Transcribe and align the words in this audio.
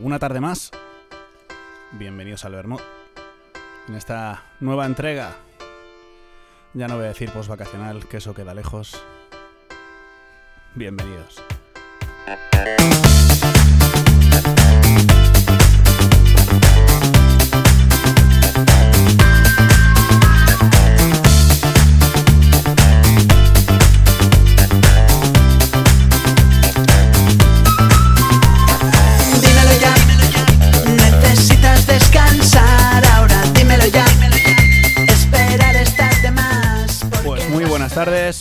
una 0.00 0.18
tarde 0.18 0.40
más. 0.40 0.70
Bienvenidos 1.92 2.44
al 2.44 2.52
Vermont. 2.52 2.82
En 3.88 3.94
esta 3.94 4.44
nueva 4.60 4.86
entrega, 4.86 5.36
ya 6.74 6.88
no 6.88 6.96
voy 6.96 7.06
a 7.06 7.08
decir 7.08 7.30
post-vacacional, 7.30 8.06
que 8.06 8.18
eso 8.18 8.34
queda 8.34 8.54
lejos. 8.54 9.02
Bienvenidos. 10.74 11.42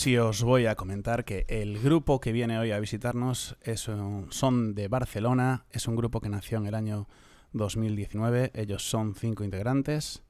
Y 0.07 0.17
os 0.17 0.41
voy 0.43 0.65
a 0.67 0.75
comentar 0.75 1.25
que 1.25 1.45
el 1.49 1.79
grupo 1.81 2.21
que 2.21 2.31
viene 2.31 2.57
hoy 2.57 2.71
a 2.71 2.79
visitarnos 2.79 3.57
es 3.61 3.87
un- 3.89 4.27
son 4.31 4.73
de 4.73 4.87
Barcelona, 4.87 5.65
es 5.71 5.87
un 5.87 5.95
grupo 5.97 6.21
que 6.21 6.29
nació 6.29 6.57
en 6.59 6.65
el 6.67 6.75
año 6.75 7.07
2019, 7.51 8.51
ellos 8.55 8.89
son 8.89 9.15
cinco 9.15 9.43
integrantes, 9.43 10.23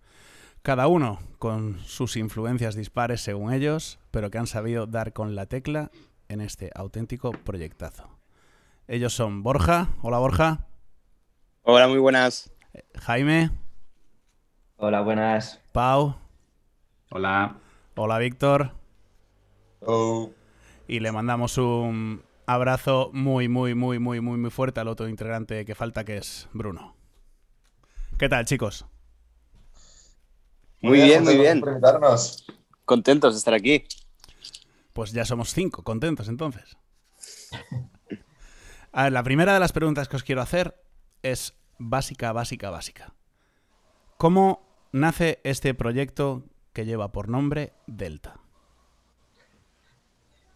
cada 0.63 0.87
uno 0.87 1.19
con 1.37 1.79
sus 1.85 2.17
influencias 2.17 2.75
dispares 2.75 3.21
según 3.21 3.53
ellos, 3.53 3.99
pero 4.09 4.31
que 4.31 4.39
han 4.39 4.47
sabido 4.47 4.87
dar 4.87 5.13
con 5.13 5.35
la 5.35 5.45
tecla 5.45 5.91
en 6.27 6.41
este 6.41 6.71
auténtico 6.73 7.31
proyectazo. 7.31 8.09
Ellos 8.87 9.13
son 9.13 9.43
Borja, 9.43 9.89
hola 10.01 10.17
Borja, 10.17 10.65
Hola, 11.61 11.87
muy 11.89 11.99
buenas. 11.99 12.49
Jaime, 12.95 13.51
Hola, 14.77 15.01
buenas. 15.01 15.61
Pau, 15.73 16.15
Hola. 17.11 17.57
hola 17.95 18.17
Víctor. 18.19 18.71
Oh. 19.81 20.31
Y 20.87 20.99
le 20.99 21.11
mandamos 21.11 21.57
un 21.57 22.23
abrazo 22.45 23.09
muy, 23.13 23.47
muy, 23.49 23.75
muy, 23.75 23.99
muy, 23.99 24.21
muy, 24.21 24.37
muy 24.37 24.49
fuerte 24.49 24.79
al 24.79 24.87
otro 24.87 25.07
integrante 25.07 25.65
que 25.65 25.75
falta, 25.75 26.03
que 26.03 26.17
es 26.17 26.47
Bruno. 26.53 26.95
¿Qué 28.17 28.29
tal, 28.29 28.45
chicos? 28.45 28.85
Muy 30.81 31.01
bien, 31.01 31.23
muy 31.23 31.37
bien. 31.37 31.61
Contentos 32.85 33.33
de 33.33 33.37
estar 33.37 33.53
aquí. 33.53 33.85
Pues 34.93 35.11
ya 35.11 35.25
somos 35.25 35.53
cinco, 35.53 35.83
contentos 35.83 36.27
entonces. 36.27 36.77
A 38.91 39.03
ver, 39.03 39.13
la 39.13 39.23
primera 39.23 39.53
de 39.53 39.59
las 39.59 39.73
preguntas 39.73 40.07
que 40.07 40.15
os 40.15 40.23
quiero 40.23 40.41
hacer 40.41 40.81
es 41.21 41.53
básica, 41.77 42.31
básica, 42.31 42.69
básica. 42.69 43.13
¿Cómo 44.17 44.65
nace 44.91 45.39
este 45.43 45.73
proyecto 45.73 46.43
que 46.73 46.85
lleva 46.85 47.11
por 47.11 47.29
nombre 47.29 47.73
Delta? 47.85 48.39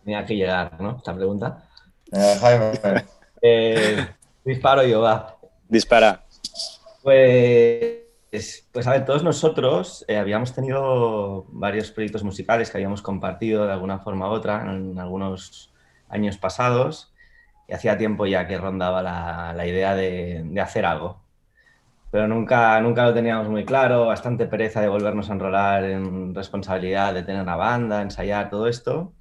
Tenía 0.03 0.25
que 0.25 0.35
llegar, 0.35 0.79
¿no? 0.81 0.97
Esta 0.97 1.15
pregunta. 1.15 1.67
Eh, 2.11 2.37
Jaime, 2.39 3.05
Eh, 3.43 4.07
disparo 4.45 4.83
yo, 4.83 5.01
va. 5.01 5.35
Dispara. 5.67 6.23
Pues, 7.01 8.67
pues 8.71 8.85
a 8.85 8.91
ver, 8.91 9.05
todos 9.05 9.23
nosotros 9.23 10.05
eh, 10.07 10.17
habíamos 10.17 10.53
tenido 10.53 11.45
varios 11.49 11.89
proyectos 11.91 12.23
musicales 12.23 12.69
que 12.69 12.77
habíamos 12.77 13.01
compartido 13.01 13.65
de 13.65 13.73
alguna 13.73 13.99
forma 13.99 14.29
u 14.29 14.31
otra 14.33 14.61
en 14.61 14.99
algunos 14.99 15.73
años 16.07 16.37
pasados 16.37 17.13
y 17.67 17.73
hacía 17.73 17.97
tiempo 17.97 18.27
ya 18.27 18.47
que 18.47 18.57
rondaba 18.59 19.01
la, 19.01 19.53
la 19.55 19.65
idea 19.65 19.95
de, 19.95 20.43
de 20.45 20.61
hacer 20.61 20.85
algo. 20.85 21.21
Pero 22.11 22.27
nunca, 22.27 22.79
nunca 22.81 23.05
lo 23.05 23.13
teníamos 23.13 23.47
muy 23.47 23.63
claro, 23.63 24.07
bastante 24.07 24.45
pereza 24.45 24.81
de 24.81 24.89
volvernos 24.89 25.29
a 25.29 25.33
enrolar 25.33 25.85
en 25.85 26.35
responsabilidad 26.35 27.13
de 27.13 27.23
tener 27.23 27.41
una 27.41 27.55
banda, 27.55 28.01
ensayar, 28.01 28.49
todo 28.49 28.67
esto. 28.67 29.13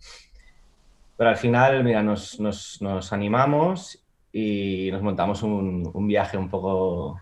Pero 1.20 1.30
al 1.30 1.36
final, 1.36 1.84
mira, 1.84 2.02
nos, 2.02 2.40
nos, 2.40 2.80
nos 2.82 3.12
animamos 3.12 4.02
y 4.32 4.90
nos 4.92 5.02
montamos 5.02 5.42
un, 5.42 5.90
un 5.92 6.08
viaje 6.08 6.38
un 6.38 6.48
poco, 6.48 7.12
un 7.12 7.20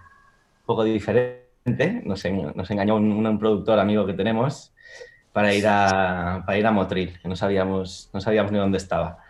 poco 0.67 0.85
diferente. 0.85 2.03
Nos, 2.05 2.25
en- 2.27 2.53
nos 2.57 2.71
engañó 2.71 2.97
un, 2.97 3.27
un 3.27 3.39
productor 3.41 3.79
amigo 3.81 4.07
que 4.07 4.15
tenemos 4.15 4.75
para 5.33 5.55
ir 5.55 5.67
a, 5.69 6.45
para 6.47 6.59
ir 6.59 6.67
a 6.67 6.73
Motril, 6.73 7.19
que 7.23 7.29
no 7.29 7.37
sabíamos, 7.37 8.11
no 8.15 8.21
sabíamos 8.21 8.53
ni 8.53 8.59
dónde 8.59 8.79
estaba. 8.79 9.19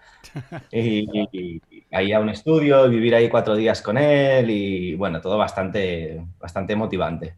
Y, 0.72 1.06
y- 1.32 1.62
ahí 1.92 2.12
a 2.12 2.20
un 2.20 2.28
estudio, 2.30 2.88
vivir 2.90 3.14
ahí 3.14 3.28
cuatro 3.30 3.56
días 3.56 3.82
con 3.82 3.98
él 3.98 4.50
y 4.50 4.94
bueno, 4.96 5.20
todo 5.20 5.38
bastante, 5.38 6.24
bastante 6.38 6.76
motivante. 6.76 7.36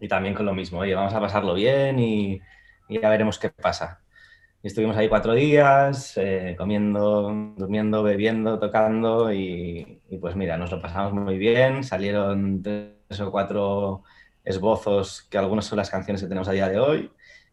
Y 0.00 0.08
también 0.08 0.34
con 0.34 0.46
lo 0.46 0.54
mismo, 0.54 0.80
oye, 0.80 0.94
vamos 0.94 1.14
a 1.14 1.20
pasarlo 1.20 1.54
bien 1.54 1.98
y, 1.98 2.40
y 2.88 3.00
ya 3.00 3.08
veremos 3.10 3.38
qué 3.38 3.50
pasa. 3.50 4.00
Estuvimos 4.68 4.98
ahí 4.98 5.08
cuatro 5.08 5.32
días, 5.32 6.12
eh, 6.18 6.54
comiendo, 6.58 7.54
durmiendo, 7.56 8.02
bebiendo, 8.02 8.58
tocando 8.58 9.32
y, 9.32 10.02
y 10.10 10.18
pues 10.18 10.36
mira, 10.36 10.58
nos 10.58 10.70
lo 10.70 10.78
pasamos 10.80 11.14
muy 11.14 11.38
bien. 11.38 11.82
Salieron 11.82 12.62
tres 12.62 13.20
o 13.20 13.30
cuatro 13.30 14.02
esbozos 14.44 15.22
que 15.22 15.38
algunas 15.38 15.64
son 15.64 15.78
las 15.78 15.88
canciones 15.88 16.20
que 16.20 16.28
tenemos 16.28 16.48
a 16.48 16.52
día 16.52 16.68
de 16.68 16.78
hoy 16.78 17.10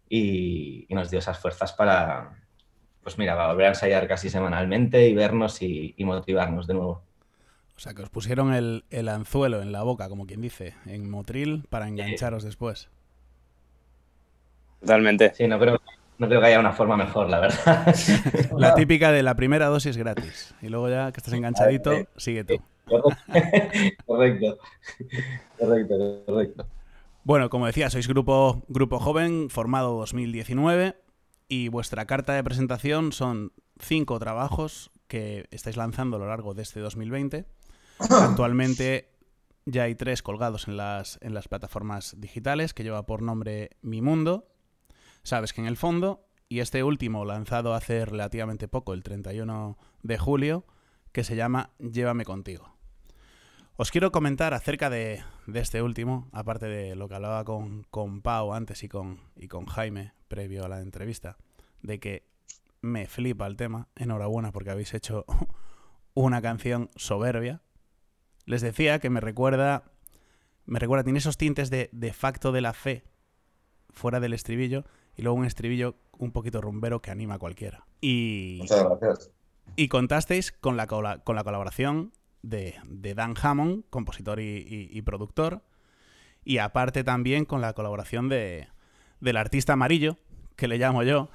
y, 0.09 0.85
y 0.89 0.93
nos 0.93 1.09
dio 1.09 1.19
esas 1.19 1.39
fuerzas 1.39 1.71
para, 1.71 2.37
pues 3.01 3.17
mira, 3.17 3.33
para 3.33 3.47
volver 3.47 3.67
a 3.67 3.69
ensayar 3.69 4.09
casi 4.09 4.29
semanalmente 4.29 5.07
y 5.07 5.15
vernos 5.15 5.61
y, 5.61 5.93
y 5.95 6.03
motivarnos 6.03 6.67
de 6.67 6.73
nuevo. 6.73 7.01
O 7.77 7.79
sea, 7.79 7.93
que 7.93 8.01
os 8.01 8.09
pusieron 8.09 8.53
el, 8.53 8.83
el 8.89 9.07
anzuelo 9.07 9.61
en 9.61 9.71
la 9.71 9.83
boca, 9.83 10.09
como 10.09 10.27
quien 10.27 10.41
dice, 10.41 10.73
en 10.85 11.09
Motril, 11.09 11.63
para 11.69 11.87
engancharos 11.87 12.43
después. 12.43 12.89
Totalmente. 14.81 15.33
Sí, 15.33 15.47
no 15.47 15.57
creo, 15.57 15.79
no 16.17 16.27
creo 16.27 16.39
que 16.39 16.47
haya 16.47 16.59
una 16.59 16.73
forma 16.73 16.95
mejor, 16.97 17.29
la 17.29 17.39
verdad. 17.39 17.95
La 18.57 18.75
típica 18.75 19.11
de 19.11 19.23
la 19.23 19.35
primera 19.35 19.67
dosis 19.67 19.97
gratis. 19.97 20.55
Y 20.61 20.69
luego 20.69 20.89
ya 20.89 21.11
que 21.11 21.19
estás 21.19 21.33
enganchadito, 21.33 22.07
sigue 22.17 22.43
tú. 22.43 22.55
correcto, 24.05 24.57
correcto, 25.57 26.23
correcto. 26.25 26.67
Bueno, 27.23 27.49
como 27.49 27.65
decía, 27.65 27.89
sois 27.89 28.07
grupo, 28.07 28.63
grupo 28.67 28.99
joven, 28.99 29.49
formado 29.49 29.97
2019, 29.97 30.95
y 31.47 31.69
vuestra 31.69 32.05
carta 32.05 32.33
de 32.33 32.43
presentación 32.43 33.11
son 33.11 33.51
cinco 33.79 34.19
trabajos 34.19 34.91
que 35.07 35.47
estáis 35.51 35.77
lanzando 35.77 36.17
a 36.17 36.19
lo 36.19 36.27
largo 36.27 36.53
de 36.53 36.61
este 36.61 36.79
2020. 36.79 37.45
Actualmente 37.99 39.09
ya 39.65 39.83
hay 39.83 39.95
tres 39.95 40.21
colgados 40.21 40.67
en 40.67 40.77
las, 40.77 41.17
en 41.21 41.33
las 41.33 41.47
plataformas 41.47 42.15
digitales, 42.19 42.73
que 42.73 42.83
lleva 42.83 43.05
por 43.05 43.21
nombre 43.21 43.71
Mi 43.81 44.01
Mundo, 44.01 44.47
Sabes 45.25 45.53
que 45.53 45.61
en 45.61 45.65
el 45.65 45.75
fondo, 45.75 46.29
y 46.49 46.59
este 46.59 46.83
último 46.83 47.25
lanzado 47.25 47.73
hace 47.73 48.05
relativamente 48.05 48.67
poco, 48.67 48.93
el 48.93 49.01
31 49.01 49.75
de 50.03 50.17
julio, 50.19 50.67
que 51.11 51.23
se 51.23 51.35
llama 51.35 51.71
Llévame 51.79 52.25
contigo. 52.25 52.77
Os 53.75 53.89
quiero 53.89 54.11
comentar 54.11 54.53
acerca 54.53 54.91
de, 54.91 55.23
de 55.47 55.59
este 55.59 55.81
último, 55.81 56.29
aparte 56.31 56.67
de 56.67 56.95
lo 56.95 57.09
que 57.09 57.15
hablaba 57.15 57.43
con, 57.43 57.87
con 57.89 58.21
Pau 58.21 58.53
antes 58.53 58.83
y 58.83 58.87
con, 58.87 59.19
y 59.35 59.47
con 59.47 59.65
Jaime 59.65 60.13
previo 60.27 60.63
a 60.63 60.69
la 60.69 60.79
entrevista, 60.81 61.37
de 61.81 61.99
que 61.99 62.27
me 62.81 63.07
flipa 63.07 63.47
el 63.47 63.55
tema. 63.55 63.87
Enhorabuena 63.95 64.51
porque 64.51 64.69
habéis 64.69 64.93
hecho 64.93 65.25
una 66.13 66.39
canción 66.43 66.91
soberbia. 66.97 67.63
Les 68.45 68.61
decía 68.61 68.99
que 68.99 69.09
me 69.09 69.21
recuerda, 69.21 69.85
me 70.65 70.77
recuerda, 70.77 71.03
tiene 71.03 71.17
esos 71.17 71.37
tintes 71.37 71.71
de, 71.71 71.89
de 71.93 72.13
facto 72.13 72.51
de 72.51 72.61
la 72.61 72.73
fe 72.73 73.05
fuera 73.89 74.19
del 74.19 74.33
estribillo 74.33 74.85
y 75.15 75.21
luego 75.21 75.37
un 75.37 75.45
estribillo 75.45 75.95
un 76.17 76.31
poquito 76.31 76.61
rumbero 76.61 77.01
que 77.01 77.11
anima 77.11 77.35
a 77.35 77.39
cualquiera. 77.39 77.85
Y, 78.01 78.57
muchas 78.61 78.83
gracias. 78.83 79.31
y 79.75 79.87
contasteis 79.87 80.51
con 80.51 80.77
la, 80.77 80.87
cola- 80.87 81.19
con 81.23 81.35
la 81.35 81.43
colaboración 81.43 82.13
de, 82.41 82.75
de 82.85 83.13
Dan 83.15 83.33
Hammond, 83.41 83.83
compositor 83.89 84.39
y, 84.39 84.43
y- 84.67 84.89
y 84.91 85.01
productor, 85.01 85.61
y 86.43 86.59
aparte 86.59 87.03
también 87.03 87.45
con 87.45 87.61
la 87.61 87.73
colaboración 87.73 88.29
de, 88.29 88.67
del 89.19 89.37
artista 89.37 89.73
amarillo, 89.73 90.17
que 90.55 90.67
le 90.67 90.77
llamo 90.77 91.03
yo, 91.03 91.29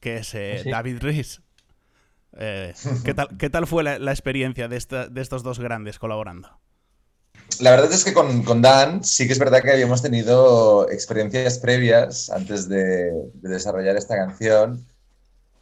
que 0.00 0.16
es 0.18 0.34
eh, 0.34 0.60
Sí. 0.62 0.70
David 0.70 0.98
Rees. 1.00 1.42
Eh, 2.38 2.74
¿qué, 3.04 3.14
tal, 3.14 3.36
¿Qué 3.38 3.50
tal 3.50 3.66
fue 3.66 3.82
la, 3.82 3.98
la 3.98 4.12
experiencia 4.12 4.68
de, 4.68 4.76
esta- 4.76 5.08
de 5.08 5.20
estos 5.20 5.42
dos 5.42 5.58
grandes 5.58 5.98
colaborando? 5.98 6.60
La 7.60 7.70
verdad 7.70 7.90
es 7.92 8.04
que 8.04 8.12
con, 8.12 8.42
con 8.42 8.60
Dan 8.60 9.02
sí 9.02 9.26
que 9.26 9.32
es 9.32 9.38
verdad 9.38 9.62
que 9.62 9.72
habíamos 9.72 10.02
tenido 10.02 10.90
experiencias 10.90 11.58
previas 11.58 12.28
antes 12.30 12.68
de, 12.68 13.12
de 13.34 13.48
desarrollar 13.48 13.96
esta 13.96 14.16
canción. 14.16 14.86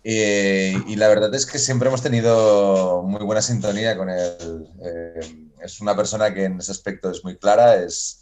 Eh, 0.07 0.77
y 0.87 0.97
la 0.97 1.09
verdad 1.09 1.35
es 1.35 1.47
que 1.47 1.59
siempre 1.59 1.89
hemos 1.89 2.03
tenido 2.03 3.03
muy 3.03 3.25
buena 3.25 3.41
sintonía 3.41 3.97
con 3.97 4.11
él. 4.11 4.69
Eh, 4.85 5.49
es 5.63 5.81
una 5.81 5.97
persona 5.97 6.33
que 6.35 6.45
en 6.45 6.59
ese 6.59 6.73
aspecto 6.73 7.11
es 7.11 7.25
muy 7.25 7.37
clara, 7.37 7.77
es, 7.77 8.21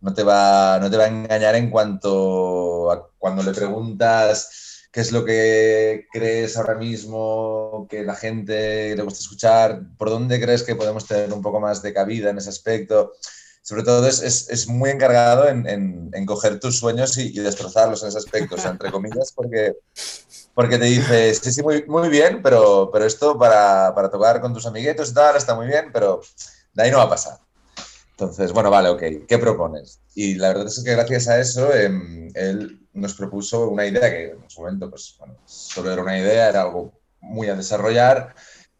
no, 0.00 0.14
te 0.14 0.22
va, 0.22 0.78
no 0.80 0.88
te 0.88 0.96
va 0.96 1.04
a 1.04 1.08
engañar 1.08 1.56
en 1.56 1.70
cuanto 1.70 2.92
a 2.92 3.08
cuando 3.18 3.42
le 3.42 3.52
preguntas 3.52 4.48
qué 4.94 5.00
es 5.00 5.10
lo 5.10 5.24
que 5.24 6.06
crees 6.12 6.56
ahora 6.56 6.76
mismo 6.76 7.88
que 7.90 8.04
la 8.04 8.14
gente 8.14 8.94
le 8.94 9.02
gusta 9.02 9.18
escuchar, 9.18 9.82
por 9.98 10.08
dónde 10.08 10.40
crees 10.40 10.62
que 10.62 10.76
podemos 10.76 11.04
tener 11.04 11.32
un 11.32 11.42
poco 11.42 11.58
más 11.58 11.82
de 11.82 11.92
cabida 11.92 12.30
en 12.30 12.38
ese 12.38 12.50
aspecto. 12.50 13.14
Sobre 13.60 13.82
todo 13.82 14.06
es, 14.06 14.22
es, 14.22 14.68
muy 14.68 14.90
encargado 14.90 15.48
en, 15.48 15.66
en, 15.66 16.26
coger 16.26 16.60
tus 16.60 16.78
sueños 16.78 17.18
y, 17.18 17.32
destrozarlos 17.40 18.02
en 18.02 18.10
ese 18.10 18.18
aspecto, 18.18 18.56
entre 18.56 18.92
comillas, 18.92 19.32
porque, 19.34 19.74
porque 20.54 20.78
te 20.78 20.84
dice, 20.84 21.34
sí, 21.34 21.52
sí, 21.52 21.62
muy, 21.62 21.84
muy 21.86 22.08
bien, 22.08 22.40
pero, 22.40 22.90
pero 22.92 23.04
esto 23.04 23.36
para, 23.36 23.92
para 23.96 24.10
tocar 24.10 24.40
con 24.40 24.54
tus 24.54 24.66
amiguetos 24.66 25.10
y 25.10 25.14
tal 25.14 25.34
está 25.34 25.56
muy 25.56 25.66
bien, 25.66 25.90
pero 25.92 26.20
de 26.72 26.82
ahí 26.84 26.92
no 26.92 26.98
va 26.98 27.04
a 27.04 27.08
pasar. 27.08 27.38
Entonces, 28.12 28.52
bueno, 28.52 28.70
vale, 28.70 28.90
ok, 28.90 29.26
¿qué 29.26 29.38
propones? 29.38 29.98
Y 30.14 30.36
la 30.36 30.48
verdad 30.48 30.66
es 30.68 30.84
que 30.84 30.92
gracias 30.92 31.26
a 31.26 31.40
eso 31.40 31.74
eh, 31.74 32.30
él 32.34 32.83
nos 32.94 33.14
propuso 33.14 33.68
una 33.68 33.86
idea 33.86 34.10
que 34.10 34.30
en 34.30 34.50
su 34.50 34.60
momento, 34.60 34.88
pues, 34.88 35.16
bueno, 35.18 35.36
solo 35.44 35.92
era 35.92 36.02
una 36.02 36.18
idea, 36.18 36.48
era 36.48 36.62
algo 36.62 36.92
muy 37.20 37.48
a 37.48 37.56
desarrollar 37.56 38.34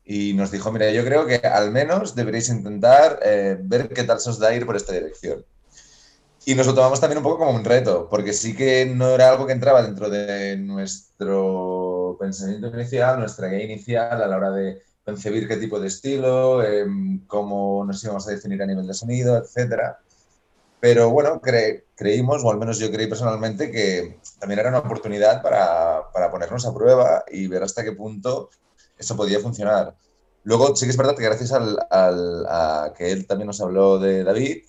y 0.04 0.34
nos 0.34 0.50
dijo, 0.50 0.70
mira, 0.70 0.90
yo 0.90 1.04
creo 1.04 1.26
que 1.26 1.36
al 1.36 1.70
menos 1.70 2.14
deberéis 2.14 2.48
intentar 2.48 3.18
eh, 3.22 3.56
ver 3.60 3.88
qué 3.88 4.04
tal 4.04 4.20
se 4.20 4.30
os 4.30 4.38
da 4.38 4.54
ir 4.54 4.66
por 4.66 4.76
esta 4.76 4.92
dirección. 4.92 5.44
Y 6.46 6.54
nos 6.54 6.66
lo 6.66 6.74
tomamos 6.74 7.00
también 7.00 7.18
un 7.18 7.24
poco 7.24 7.38
como 7.38 7.56
un 7.56 7.64
reto, 7.64 8.06
porque 8.10 8.34
sí 8.34 8.54
que 8.54 8.84
no 8.84 9.14
era 9.14 9.30
algo 9.30 9.46
que 9.46 9.54
entraba 9.54 9.82
dentro 9.82 10.10
de 10.10 10.58
nuestro 10.58 12.18
pensamiento 12.20 12.68
inicial, 12.68 13.18
nuestra 13.18 13.48
guía 13.48 13.64
inicial 13.64 14.22
a 14.22 14.28
la 14.28 14.36
hora 14.36 14.50
de 14.50 14.82
concebir 15.04 15.48
qué 15.48 15.56
tipo 15.56 15.80
de 15.80 15.88
estilo, 15.88 16.62
eh, 16.62 16.84
cómo 17.26 17.84
nos 17.86 18.04
íbamos 18.04 18.28
a 18.28 18.32
definir 18.32 18.62
a 18.62 18.66
nivel 18.66 18.86
de 18.86 18.92
sonido, 18.92 19.38
etcétera. 19.38 19.98
Pero 20.84 21.08
bueno, 21.08 21.40
cre 21.40 21.86
creímos, 21.96 22.44
o 22.44 22.50
al 22.50 22.58
menos 22.58 22.78
yo 22.78 22.92
creí 22.92 23.06
personalmente, 23.06 23.70
que 23.70 24.18
también 24.38 24.60
era 24.60 24.68
una 24.68 24.80
oportunidad 24.80 25.40
para, 25.40 26.12
para, 26.12 26.30
ponernos 26.30 26.66
a 26.66 26.74
prueba 26.74 27.24
y 27.26 27.46
ver 27.46 27.62
hasta 27.62 27.82
qué 27.82 27.92
punto 27.92 28.50
eso 28.98 29.16
podía 29.16 29.40
funcionar. 29.40 29.94
Luego, 30.42 30.76
sí 30.76 30.84
que 30.84 30.90
es 30.90 30.98
verdad 30.98 31.16
que 31.16 31.24
gracias 31.24 31.52
al, 31.52 31.78
al, 31.88 32.44
a 32.46 32.92
que 32.94 33.12
él 33.12 33.26
también 33.26 33.46
nos 33.46 33.62
habló 33.62 33.98
de 33.98 34.24
David, 34.24 34.64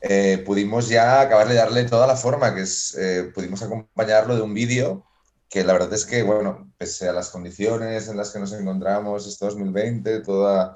eh, 0.00 0.42
pudimos 0.44 0.88
ya 0.88 1.20
acabar 1.20 1.46
de 1.46 1.54
darle 1.54 1.84
toda 1.84 2.08
la 2.08 2.16
forma, 2.16 2.52
que 2.52 2.62
es, 2.62 2.96
eh, 2.98 3.30
pudimos 3.32 3.62
acompañarlo 3.62 4.34
de 4.34 4.42
un 4.42 4.52
vídeo 4.52 5.04
que 5.48 5.62
la 5.62 5.74
verdad 5.74 5.94
es 5.94 6.06
que, 6.06 6.24
bueno, 6.24 6.72
pese 6.76 7.08
a 7.08 7.12
las 7.12 7.30
condiciones 7.30 8.08
en 8.08 8.16
las 8.16 8.30
que 8.32 8.40
nos 8.40 8.52
encontramos 8.52 9.28
este 9.28 9.44
2020, 9.44 10.22
todo 10.22 10.74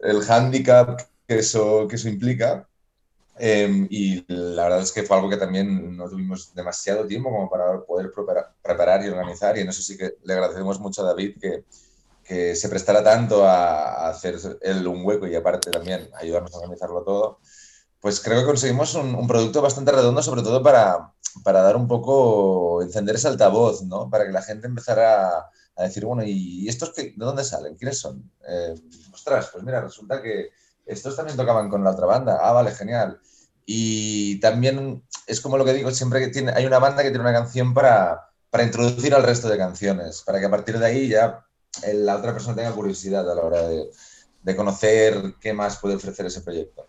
el 0.00 0.20
hándicap 0.22 1.00
que 1.28 1.38
eso, 1.38 1.86
que 1.86 1.94
eso 1.94 2.08
implica, 2.08 2.66
eh, 3.38 3.86
y 3.90 4.24
la 4.32 4.64
verdad 4.64 4.80
es 4.80 4.92
que 4.92 5.02
fue 5.02 5.16
algo 5.16 5.28
que 5.28 5.36
también 5.36 5.96
no 5.96 6.08
tuvimos 6.08 6.54
demasiado 6.54 7.06
tiempo 7.06 7.30
como 7.30 7.50
para 7.50 7.80
poder 7.82 8.10
preparar, 8.12 8.54
preparar 8.62 9.04
y 9.04 9.08
organizar, 9.08 9.56
y 9.56 9.60
en 9.60 9.68
eso 9.68 9.82
sí 9.82 9.96
que 9.96 10.16
le 10.22 10.32
agradecemos 10.34 10.80
mucho 10.80 11.02
a 11.02 11.06
David 11.06 11.38
que, 11.40 11.64
que 12.24 12.54
se 12.56 12.68
prestara 12.68 13.02
tanto 13.02 13.44
a, 13.46 14.06
a 14.06 14.10
hacer 14.10 14.36
él 14.62 14.86
un 14.86 15.04
hueco 15.04 15.26
y 15.26 15.34
aparte 15.34 15.70
también 15.70 16.08
ayudarnos 16.14 16.54
a 16.54 16.58
organizarlo 16.58 17.02
todo 17.02 17.40
pues 18.04 18.20
creo 18.20 18.40
que 18.40 18.44
conseguimos 18.44 18.94
un, 18.96 19.14
un, 19.14 19.26
producto 19.26 19.62
bastante 19.62 19.90
redondo, 19.90 20.22
sobre 20.22 20.42
todo 20.42 20.62
para, 20.62 21.14
para 21.42 21.62
dar 21.62 21.74
un 21.74 21.88
poco, 21.88 22.82
encender 22.82 23.14
ese 23.16 23.28
altavoz, 23.28 23.82
¿no? 23.84 24.10
Para 24.10 24.26
que 24.26 24.32
la 24.32 24.42
gente 24.42 24.66
empezara 24.66 25.38
a, 25.38 25.50
a 25.74 25.82
decir, 25.84 26.04
bueno, 26.04 26.22
¿y 26.22 26.68
estos 26.68 26.92
qué, 26.92 27.14
de 27.16 27.24
dónde 27.24 27.44
salen? 27.44 27.76
¿Quiénes 27.76 27.98
son? 27.98 28.30
Eh, 28.46 28.74
ostras, 29.10 29.48
pues 29.50 29.64
mira, 29.64 29.80
resulta 29.80 30.20
que 30.20 30.50
estos 30.86 31.16
también 31.16 31.36
tocaban 31.36 31.68
con 31.68 31.84
la 31.84 31.90
otra 31.90 32.06
banda. 32.06 32.38
Ah, 32.42 32.52
vale, 32.52 32.72
genial. 32.72 33.20
Y 33.66 34.40
también 34.40 35.02
es 35.26 35.40
como 35.40 35.56
lo 35.56 35.64
que 35.64 35.72
digo, 35.72 35.90
siempre 35.90 36.20
que 36.20 36.28
tiene, 36.28 36.52
hay 36.52 36.66
una 36.66 36.78
banda 36.78 37.02
que 37.02 37.10
tiene 37.10 37.22
una 37.22 37.32
canción 37.32 37.72
para, 37.72 38.28
para 38.50 38.64
introducir 38.64 39.14
al 39.14 39.22
resto 39.22 39.48
de 39.48 39.56
canciones, 39.56 40.22
para 40.22 40.38
que 40.38 40.46
a 40.46 40.50
partir 40.50 40.78
de 40.78 40.86
ahí 40.86 41.08
ya 41.08 41.44
la 41.92 42.16
otra 42.16 42.32
persona 42.32 42.56
tenga 42.56 42.72
curiosidad 42.72 43.30
a 43.30 43.34
la 43.34 43.42
hora 43.42 43.62
de, 43.68 43.90
de 44.42 44.56
conocer 44.56 45.34
qué 45.40 45.52
más 45.52 45.78
puede 45.78 45.94
ofrecer 45.96 46.26
ese 46.26 46.42
proyecto. 46.42 46.86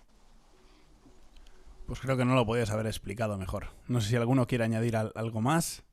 Pues 1.88 2.00
creo 2.00 2.18
que 2.18 2.25
no 2.25 2.36
lo 2.36 2.45
podías 2.45 2.71
haber 2.71 2.88
explicado 2.88 3.38
mejor. 3.38 3.68
No 3.88 4.01
sé 4.01 4.09
si 4.09 4.15
alguno 4.15 4.47
quiere 4.47 4.63
añadir 4.63 4.97
algo 4.97 5.42
más. 5.42 5.83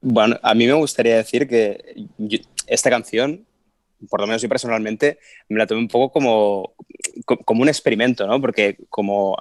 Bueno, 0.00 0.36
a 0.42 0.54
mí 0.54 0.66
me 0.66 0.74
gustaría 0.74 1.16
decir 1.16 1.48
que 1.48 2.06
yo, 2.18 2.38
esta 2.66 2.90
canción, 2.90 3.47
por 4.08 4.20
lo 4.20 4.26
menos 4.26 4.42
yo 4.42 4.48
personalmente, 4.48 5.18
me 5.48 5.58
la 5.58 5.66
tomé 5.66 5.80
un 5.80 5.88
poco 5.88 6.12
como, 6.12 6.74
como 7.24 7.62
un 7.62 7.68
experimento, 7.68 8.26
¿no? 8.26 8.40
Porque 8.40 8.76
como, 8.88 9.36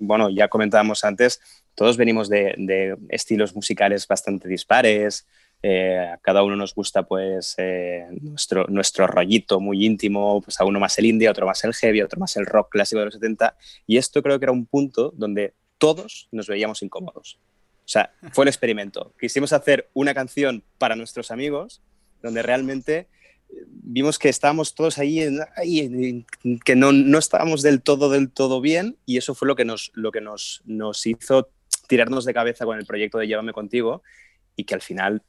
bueno, 0.00 0.30
ya 0.30 0.48
comentábamos 0.48 1.04
antes, 1.04 1.40
todos 1.74 1.96
venimos 1.96 2.28
de, 2.28 2.54
de 2.58 2.96
estilos 3.08 3.54
musicales 3.54 4.06
bastante 4.06 4.48
dispares, 4.48 5.26
eh, 5.64 5.96
a 5.96 6.18
cada 6.18 6.42
uno 6.42 6.56
nos 6.56 6.74
gusta 6.74 7.04
pues 7.04 7.54
eh, 7.58 8.08
nuestro, 8.20 8.66
nuestro 8.66 9.06
rollito 9.06 9.60
muy 9.60 9.86
íntimo, 9.86 10.42
pues 10.42 10.60
a 10.60 10.64
uno 10.64 10.80
más 10.80 10.98
el 10.98 11.06
indie, 11.06 11.28
a 11.28 11.30
otro 11.30 11.46
más 11.46 11.62
el 11.62 11.72
heavy, 11.72 12.00
a 12.00 12.04
otro 12.04 12.18
más 12.18 12.36
el 12.36 12.46
rock 12.46 12.70
clásico 12.72 12.98
de 12.98 13.04
los 13.06 13.14
70 13.14 13.56
y 13.86 13.96
esto 13.96 14.22
creo 14.22 14.40
que 14.40 14.46
era 14.46 14.52
un 14.52 14.66
punto 14.66 15.12
donde 15.14 15.54
todos 15.78 16.28
nos 16.32 16.48
veíamos 16.48 16.82
incómodos. 16.82 17.38
O 17.84 17.88
sea, 17.88 18.12
fue 18.32 18.44
el 18.44 18.48
experimento. 18.48 19.14
Quisimos 19.20 19.52
hacer 19.52 19.88
una 19.92 20.14
canción 20.14 20.64
para 20.78 20.96
nuestros 20.96 21.30
amigos 21.30 21.80
donde 22.22 22.42
realmente 22.42 23.08
vimos 23.66 24.18
que 24.18 24.28
estábamos 24.28 24.74
todos 24.74 24.98
ahí, 24.98 25.20
ahí 25.56 26.24
que 26.64 26.76
no, 26.76 26.92
no, 26.92 27.18
estábamos 27.18 27.62
del 27.62 27.82
todo, 27.82 28.08
del 28.08 28.30
todo 28.30 28.60
bien 28.60 28.96
y 29.06 29.18
eso 29.18 29.34
fue 29.34 29.48
lo 29.48 29.56
que, 29.56 29.64
nos, 29.64 29.90
lo 29.94 30.12
que 30.12 30.20
nos, 30.20 30.62
nos 30.64 31.06
hizo 31.06 31.50
tirarnos 31.88 32.24
de 32.24 32.34
cabeza 32.34 32.64
con 32.64 32.78
el 32.78 32.86
proyecto 32.86 33.18
de 33.18 33.26
Llévame 33.26 33.52
contigo 33.52 34.02
y 34.56 34.64
que 34.64 34.74
al 34.74 34.82
final 34.82 35.22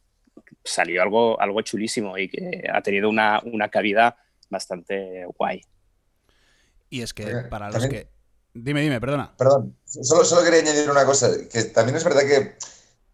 salió 0.64 1.02
algo, 1.02 1.40
algo 1.42 1.62
chulísimo 1.62 2.18
y 2.18 2.30
que 2.30 2.70
ha 2.72 2.82
tenido 2.82 3.10
una, 3.10 3.42
una 3.44 3.70
cabida 3.70 4.18
bastante 4.50 5.26
guay. 5.38 5.62
Y 6.90 7.02
es 7.02 7.14
que 7.14 7.26
para 7.50 7.72
los 7.72 7.88
que... 7.88 8.08
Dime, 8.54 8.82
dime, 8.82 9.02
perdona. 9.02 9.36
Perdón, 9.36 9.76
solo, 9.84 10.24
solo 10.24 10.44
quería 10.44 10.60
añadir 10.60 10.90
una 10.90 11.06
cosa, 11.06 11.32
que 11.52 11.64
también 11.64 11.98
es 11.98 12.04
verdad 12.04 12.22
que 12.22 12.54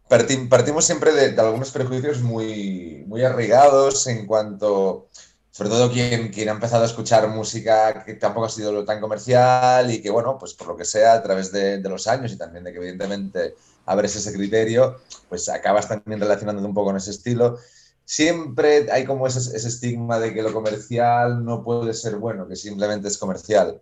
partimos 0.10 0.86
siempre 0.86 1.14
de, 1.14 1.32
de, 1.32 1.42
algunos 1.42 1.72
prejuicios 1.72 2.22
muy, 2.22 3.04
muy 3.08 3.24
arraigados 3.24 4.08
en 4.08 4.26
cuanto, 4.26 5.08
sobre 5.52 5.70
todo 5.70 5.92
quien, 5.92 6.30
quien 6.30 6.50
ha 6.50 6.54
empezado 6.54 6.84
a 6.84 6.88
escuchar 6.88 7.28
música 7.28 8.04
que 8.04 8.16
tampoco 8.16 8.48
ha 8.48 8.50
sido 8.50 8.84
tan 8.84 9.00
comercial 9.00 9.92
y 9.92 10.02
que, 10.02 10.10
bueno, 10.10 10.38
pues 10.40 10.56
por 10.56 10.68
lo 10.68 10.76
que 10.76 10.86
sea, 10.86 11.14
a 11.14 11.24
través 11.24 11.52
de, 11.52 11.78
de 11.78 11.90
los 11.90 12.08
años 12.08 12.32
y 12.32 12.38
también 12.38 12.64
de 12.64 12.72
que 12.72 12.80
evidentemente 12.80 13.56
abres 13.86 14.16
ese 14.16 14.34
criterio, 14.34 15.00
pues 15.30 15.48
acabas 15.48 15.88
también 15.88 16.20
relacionándote 16.20 16.68
un 16.68 16.74
poco 16.74 16.88
con 16.88 16.98
ese 16.98 17.12
estilo. 17.12 17.58
Siempre 18.04 18.92
hay 18.92 19.06
como 19.06 19.28
ese, 19.28 19.40
ese 19.56 19.68
estigma 19.68 20.20
de 20.20 20.34
que 20.34 20.42
lo 20.42 20.52
comercial 20.52 21.46
no 21.46 21.64
puede 21.64 21.94
ser 21.94 22.16
bueno, 22.18 22.48
que 22.48 22.56
simplemente 22.56 23.08
es 23.08 23.18
comercial. 23.18 23.82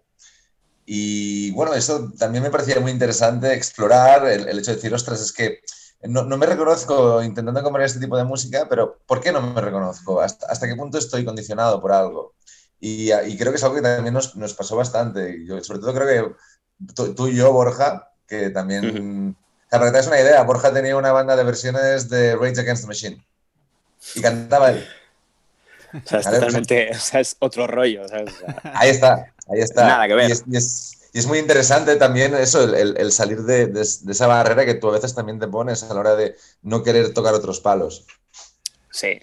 Y 0.85 1.51
bueno, 1.51 1.73
eso 1.73 2.11
también 2.17 2.43
me 2.43 2.49
parecía 2.49 2.79
muy 2.79 2.91
interesante 2.91 3.53
explorar 3.53 4.27
el, 4.27 4.47
el 4.47 4.59
hecho 4.59 4.71
de 4.71 4.77
decir, 4.77 4.93
ostras, 4.93 5.21
es 5.21 5.33
que 5.33 5.59
no, 6.03 6.23
no, 6.23 6.37
me 6.37 6.45
reconozco 6.45 7.21
intentando 7.23 7.63
componer 7.63 7.87
este 7.87 7.99
tipo 7.99 8.17
de 8.17 8.23
música, 8.23 8.67
pero 8.69 8.99
¿por 9.05 9.19
qué 9.19 9.31
no 9.31 9.41
me 9.41 9.61
reconozco? 9.61 10.21
¿Hasta, 10.21 10.47
hasta 10.47 10.67
qué 10.67 10.75
punto 10.75 10.99
eey 10.99 11.25
condicionado 11.25 11.81
por 11.81 11.91
algo? 11.91 12.35
Y, 12.79 13.11
y, 13.11 13.37
creo 13.37 13.51
que 13.51 13.57
es 13.57 13.63
algo 13.63 13.75
que 13.75 13.81
también 13.81 14.13
nos, 14.13 14.35
nos 14.35 14.53
pasó 14.53 14.75
bastante. 14.75 15.43
Yo, 15.45 15.63
sobre 15.63 15.79
todo 15.79 15.93
creo 15.93 16.07
que 16.07 16.93
tú, 16.93 17.15
tú, 17.15 17.27
y 17.27 17.35
yo, 17.35 17.51
Borja, 17.51 18.11
que 18.27 18.49
también... 18.51 18.85
Uh 18.85 18.93
-huh. 18.93 19.35
Para 19.69 19.85
que 19.85 19.91
te 19.91 19.97
das 19.97 20.07
una 20.07 20.21
idea, 20.21 20.43
Borja 20.43 20.71
tenía 20.71 20.95
una 20.95 21.11
banda 21.11 21.35
de 21.35 21.43
versiones 21.43 22.07
de 22.07 22.35
Rage 22.35 22.61
Against 22.61 22.83
the 22.83 22.87
Machine. 22.87 23.27
Y 24.15 24.21
cantaba 24.21 24.71
él. 24.71 24.87
O 25.93 26.07
sea, 26.07 26.19
es 26.19 26.29
totalmente, 26.29 26.89
o 26.91 26.99
sea, 26.99 27.19
es 27.19 27.35
otro 27.39 27.67
rollo. 27.67 28.03
O 28.03 28.07
sea, 28.07 28.23
ahí 28.73 28.89
está, 28.89 29.33
ahí 29.47 29.59
está. 29.59 29.87
Nada 29.87 30.07
que 30.07 30.15
ver. 30.15 30.29
Y 30.29 30.31
es, 30.31 30.43
y 30.47 30.57
es, 30.57 30.96
y 31.13 31.19
es 31.19 31.27
muy 31.27 31.39
interesante 31.39 31.95
también 31.95 32.35
eso, 32.35 32.63
el, 32.63 32.97
el 32.97 33.11
salir 33.11 33.43
de, 33.43 33.67
de, 33.67 33.73
de, 33.73 34.11
esa 34.11 34.27
barrera 34.27 34.65
que 34.65 34.75
tú 34.75 34.89
a 34.89 34.93
veces 34.93 35.15
también 35.15 35.39
te 35.39 35.47
pones 35.47 35.83
a 35.83 35.93
la 35.93 35.99
hora 35.99 36.15
de 36.15 36.35
no 36.61 36.83
querer 36.83 37.13
tocar 37.13 37.33
otros 37.33 37.59
palos. 37.59 38.05
Sí, 38.91 39.19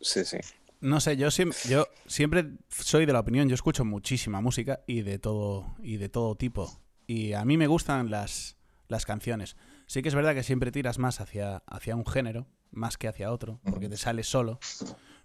sí, 0.00 0.24
sí. 0.24 0.38
No 0.80 1.00
sé, 1.00 1.16
yo 1.16 1.30
siempre, 1.30 1.58
yo 1.68 1.88
siempre 2.06 2.50
soy 2.68 3.06
de 3.06 3.12
la 3.12 3.20
opinión, 3.20 3.48
yo 3.48 3.54
escucho 3.54 3.84
muchísima 3.84 4.40
música 4.40 4.80
y 4.86 5.02
de 5.02 5.18
todo, 5.18 5.76
y 5.82 5.96
de 5.96 6.08
todo 6.08 6.34
tipo. 6.36 6.80
Y 7.06 7.32
a 7.32 7.44
mí 7.44 7.56
me 7.56 7.66
gustan 7.66 8.10
las, 8.10 8.56
las 8.88 9.06
canciones. 9.06 9.56
Sí 9.86 10.02
que 10.02 10.08
es 10.08 10.14
verdad 10.14 10.34
que 10.34 10.42
siempre 10.42 10.72
tiras 10.72 10.98
más 10.98 11.20
hacia, 11.20 11.62
hacia 11.66 11.96
un 11.96 12.06
género, 12.06 12.46
más 12.70 12.98
que 12.98 13.08
hacia 13.08 13.32
otro, 13.32 13.60
porque 13.64 13.88
te 13.88 13.96
sales 13.96 14.26
solo. 14.26 14.58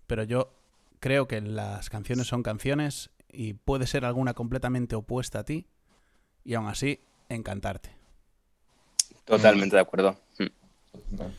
Pero 0.07 0.23
yo 0.23 0.53
creo 0.99 1.27
que 1.27 1.41
las 1.41 1.89
canciones 1.89 2.27
son 2.27 2.43
canciones 2.43 3.09
y 3.31 3.53
puede 3.53 3.87
ser 3.87 4.05
alguna 4.05 4.33
completamente 4.33 4.95
opuesta 4.95 5.39
a 5.39 5.43
ti 5.43 5.67
y 6.43 6.53
aún 6.55 6.67
así 6.67 6.99
encantarte. 7.29 7.91
Totalmente 9.25 9.75
de 9.75 9.81
acuerdo. 9.81 10.15
¿Verdad? 11.11 11.31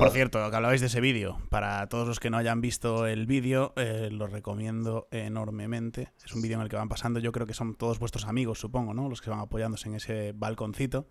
Por 0.00 0.10
cierto, 0.10 0.38
que 0.50 0.56
hablabais 0.56 0.80
de 0.80 0.88
ese 0.88 1.00
vídeo. 1.00 1.38
Para 1.50 1.88
todos 1.88 2.06
los 2.06 2.20
que 2.20 2.30
no 2.30 2.36
hayan 2.36 2.60
visto 2.60 3.06
el 3.06 3.26
vídeo, 3.26 3.72
eh, 3.76 4.08
lo 4.10 4.26
recomiendo 4.26 5.08
enormemente. 5.10 6.12
Es 6.24 6.34
un 6.34 6.42
vídeo 6.42 6.56
en 6.56 6.62
el 6.62 6.68
que 6.68 6.76
van 6.76 6.88
pasando, 6.88 7.20
yo 7.20 7.32
creo 7.32 7.46
que 7.46 7.54
son 7.54 7.74
todos 7.74 7.98
vuestros 7.98 8.24
amigos, 8.26 8.58
supongo, 8.58 8.92
¿no? 8.92 9.08
Los 9.08 9.22
que 9.22 9.30
van 9.30 9.40
apoyándose 9.40 9.88
en 9.88 9.94
ese 9.94 10.32
balconcito. 10.34 11.06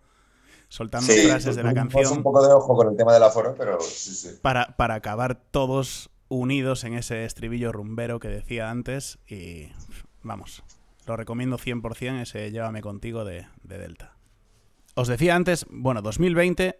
soltando 0.68 1.10
Sí, 1.10 1.26
frases 1.26 1.56
de 1.56 1.62
la 1.62 1.74
canción 1.74 2.18
un 2.18 2.22
poco 2.22 2.46
de 2.46 2.52
ojo 2.52 2.76
con 2.76 2.88
el 2.88 2.96
tema 2.96 3.14
del 3.14 3.22
aforo, 3.22 3.54
pero 3.56 3.80
sí, 3.80 4.14
sí. 4.14 4.38
para, 4.42 4.76
para 4.76 4.94
acabar 4.94 5.34
todos 5.34 6.10
unidos 6.28 6.84
en 6.84 6.94
ese 6.94 7.24
estribillo 7.24 7.72
rumbero 7.72 8.20
que 8.20 8.28
decía 8.28 8.70
antes 8.70 9.18
y 9.26 9.70
vamos, 10.22 10.62
lo 11.08 11.16
recomiendo 11.16 11.58
100% 11.58 12.22
ese 12.22 12.50
Llévame 12.50 12.82
contigo 12.82 13.24
de, 13.24 13.46
de 13.62 13.78
Delta. 13.78 14.16
Os 14.94 15.08
decía 15.08 15.34
antes, 15.34 15.66
bueno, 15.70 16.02
2020 16.02 16.78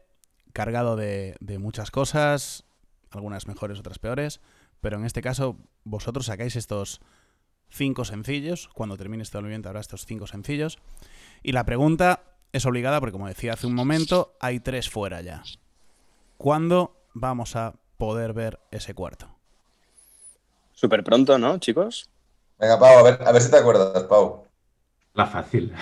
cargado 0.52 0.96
de, 0.96 1.36
de 1.40 1.58
muchas 1.58 1.90
cosas, 1.90 2.64
algunas 3.10 3.46
mejores, 3.46 3.78
otras 3.78 3.98
peores, 3.98 4.40
pero 4.80 4.98
en 4.98 5.04
este 5.04 5.22
caso 5.22 5.56
vosotros 5.84 6.26
sacáis 6.26 6.56
estos 6.56 7.00
cinco 7.68 8.04
sencillos, 8.04 8.68
cuando 8.74 8.96
termine 8.96 9.22
este 9.22 9.38
2020 9.38 9.68
habrá 9.68 9.80
estos 9.80 10.06
cinco 10.06 10.26
sencillos, 10.26 10.78
y 11.42 11.52
la 11.52 11.64
pregunta 11.64 12.22
es 12.52 12.64
obligada 12.66 12.98
porque 13.00 13.12
como 13.12 13.28
decía 13.28 13.52
hace 13.52 13.66
un 13.66 13.74
momento, 13.74 14.36
hay 14.40 14.60
tres 14.60 14.88
fuera 14.88 15.20
ya. 15.20 15.42
¿Cuándo 16.36 16.96
vamos 17.14 17.56
a 17.56 17.74
poder 17.96 18.32
ver 18.32 18.58
ese 18.70 18.94
cuarto? 18.94 19.36
Súper 20.72 21.02
pronto, 21.04 21.38
¿no, 21.38 21.58
chicos? 21.58 22.08
Venga, 22.58 22.78
Pau, 22.78 22.98
a 22.98 23.02
ver, 23.02 23.18
a 23.24 23.32
ver 23.32 23.42
si 23.42 23.50
te 23.50 23.56
acuerdas, 23.58 24.02
Pau. 24.04 24.44
La 25.14 25.26
fácil. 25.26 25.72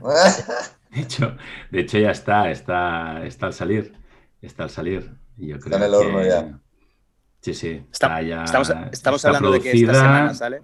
De 0.92 1.00
hecho, 1.00 1.36
de 1.70 1.80
hecho 1.80 1.96
ya 1.98 2.10
está, 2.10 2.50
está, 2.50 3.24
está 3.24 3.46
al 3.46 3.54
salir. 3.54 3.94
Está 4.42 4.64
al 4.64 4.70
salir. 4.70 5.10
Yo 5.38 5.58
creo 5.58 5.78
en 5.78 5.82
el 5.84 5.90
que- 5.90 5.96
horno 5.96 6.22
ya. 6.22 6.58
Sí, 7.40 7.54
sí. 7.54 7.86
Está- 7.90 8.20
Está 8.20 8.22
ya, 8.22 8.44
estamos 8.44 8.68
estamos 8.92 9.16
está 9.20 9.28
hablando 9.30 9.52
de 9.52 9.60
que 9.60 9.70
esta 9.72 9.86
producida, 9.86 9.94
semana 9.94 10.34
sale. 10.34 10.62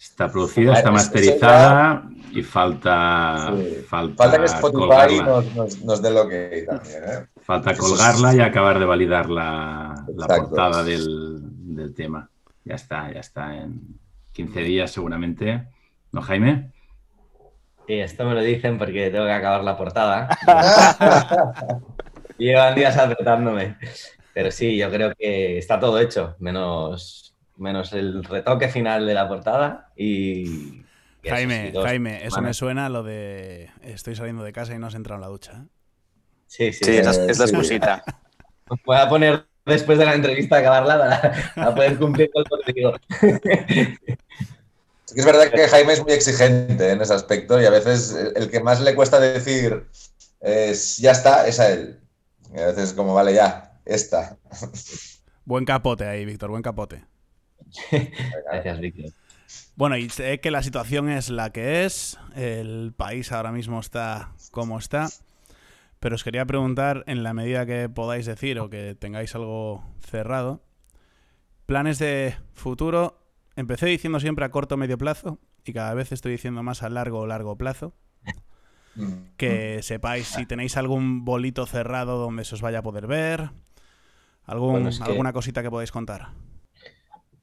Está 0.00 0.32
producida, 0.32 0.72
está 0.74 0.90
masterizada 0.90 2.02
y 2.32 2.42
falta, 2.42 3.52
Sí. 3.56 3.84
falta, 3.88 4.16
Falta 4.24 4.38
que 4.38 4.44
Spotify 4.46 4.78
colgarla. 4.80 5.22
nos, 5.24 5.54
nos, 5.54 5.80
nos 5.84 6.02
dé 6.02 6.10
lo 6.10 6.28
que 6.28 6.64
también, 6.68 7.04
¿eh? 7.04 7.26
Falta 7.42 7.76
colgarla 7.76 8.34
y 8.34 8.40
acabar 8.40 8.80
de 8.80 8.84
validar 8.84 9.30
la, 9.30 10.04
portada 10.16 10.82
del, 10.82 11.40
del 11.76 11.94
tema. 11.94 12.28
Ya 12.64 12.74
está, 12.74 13.12
ya 13.12 13.20
está 13.20 13.56
en 13.56 13.96
15 14.32 14.60
días 14.62 14.90
seguramente. 14.90 15.68
¿No, 16.12 16.22
Jaime? 16.22 16.72
Sí, 17.86 17.94
esto 17.94 18.24
me 18.24 18.34
lo 18.34 18.40
dicen 18.40 18.78
porque 18.78 19.10
tengo 19.10 19.24
que 19.24 19.32
acabar 19.32 19.64
la 19.64 19.76
portada. 19.76 20.28
Llevan 22.38 22.74
días 22.74 22.96
apretándome. 22.96 23.76
Pero 24.34 24.50
sí, 24.50 24.76
yo 24.76 24.90
creo 24.90 25.12
que 25.14 25.58
está 25.58 25.78
todo 25.78 26.00
hecho, 26.00 26.36
menos, 26.38 27.34
menos 27.56 27.92
el 27.92 28.24
retoque 28.24 28.68
final 28.68 29.06
de 29.06 29.14
la 29.14 29.28
portada 29.28 29.92
y... 29.94 30.40
y 30.42 30.84
eso 31.22 31.34
Jaime, 31.34 31.70
sí, 31.72 31.78
Jaime, 31.82 32.26
eso 32.26 32.40
me 32.40 32.54
suena 32.54 32.86
a 32.86 32.88
lo 32.88 33.02
de 33.02 33.70
estoy 33.82 34.14
saliendo 34.16 34.42
de 34.42 34.52
casa 34.52 34.74
y 34.74 34.78
no 34.78 34.86
has 34.86 34.94
entrado 34.94 35.16
en 35.16 35.22
la 35.22 35.28
ducha. 35.28 35.52
¿eh? 35.52 35.66
Sí, 36.46 36.72
sí, 36.72 36.84
Sí, 36.84 36.92
sí. 36.92 36.98
es 36.98 37.04
la, 37.04 37.10
es 37.26 37.38
la 37.38 37.46
sí. 37.46 37.54
excusita. 37.54 38.04
Voy 38.86 38.96
a 38.96 39.08
poner 39.08 39.44
después 39.66 39.98
de 39.98 40.04
la 40.04 40.14
entrevista 40.14 40.58
acabarla 40.58 40.98
para, 40.98 41.54
para 41.54 41.74
poder 41.74 41.98
cumplir 41.98 42.30
con 42.32 42.44
lo 42.50 42.58
que 42.64 42.72
digo. 42.72 42.94
Sí 45.04 45.14
que 45.14 45.20
es 45.20 45.26
verdad 45.26 45.50
que 45.50 45.68
Jaime 45.68 45.92
es 45.92 46.02
muy 46.02 46.12
exigente 46.12 46.90
en 46.90 47.00
ese 47.02 47.12
aspecto 47.12 47.60
y 47.60 47.66
a 47.66 47.70
veces 47.70 48.14
el 48.34 48.50
que 48.50 48.60
más 48.60 48.80
le 48.80 48.94
cuesta 48.94 49.20
decir 49.20 49.86
es, 50.40 50.96
ya 50.98 51.12
está, 51.12 51.46
es 51.46 51.60
a 51.60 51.70
él. 51.70 52.00
Y 52.54 52.58
a 52.58 52.66
veces 52.66 52.92
como, 52.92 53.14
vale, 53.14 53.34
ya, 53.34 53.78
está. 53.84 54.36
Buen 55.44 55.64
capote 55.64 56.06
ahí, 56.06 56.24
Víctor, 56.24 56.50
buen 56.50 56.62
capote. 56.62 57.04
Gracias, 58.50 58.80
Víctor. 58.80 59.12
Bueno, 59.74 59.96
y 59.96 60.08
sé 60.08 60.40
que 60.40 60.50
la 60.50 60.62
situación 60.62 61.10
es 61.10 61.30
la 61.30 61.50
que 61.50 61.84
es, 61.84 62.18
el 62.36 62.92
país 62.96 63.32
ahora 63.32 63.52
mismo 63.52 63.80
está 63.80 64.32
como 64.50 64.78
está, 64.78 65.08
pero 66.02 66.16
os 66.16 66.24
quería 66.24 66.44
preguntar, 66.44 67.04
en 67.06 67.22
la 67.22 67.32
medida 67.32 67.64
que 67.64 67.88
podáis 67.88 68.26
decir 68.26 68.58
o 68.58 68.66
que 68.66 68.96
tengáis 68.98 69.36
algo 69.38 69.86
cerrado, 70.00 70.60
planes 71.64 72.00
de 72.00 72.34
futuro. 72.54 73.22
Empecé 73.54 73.86
diciendo 73.86 74.18
siempre 74.18 74.44
a 74.44 74.50
corto 74.50 74.74
o 74.74 74.78
medio 74.82 74.98
plazo 74.98 75.38
y 75.64 75.72
cada 75.72 75.94
vez 75.94 76.10
estoy 76.10 76.32
diciendo 76.32 76.64
más 76.64 76.82
a 76.82 76.90
largo 76.90 77.20
o 77.20 77.26
largo 77.28 77.56
plazo. 77.56 77.94
Que 79.36 79.78
sepáis 79.82 80.26
si 80.26 80.44
tenéis 80.44 80.76
algún 80.76 81.24
bolito 81.24 81.66
cerrado 81.66 82.18
donde 82.18 82.44
se 82.44 82.56
os 82.56 82.62
vaya 82.62 82.80
a 82.80 82.82
poder 82.82 83.06
ver, 83.06 83.50
algún, 84.42 84.72
Bueno, 84.72 84.88
es 84.88 84.98
que- 84.98 85.04
alguna 85.08 85.32
cosita 85.32 85.62
que 85.62 85.70
podáis 85.70 85.92
contar. 85.92 86.30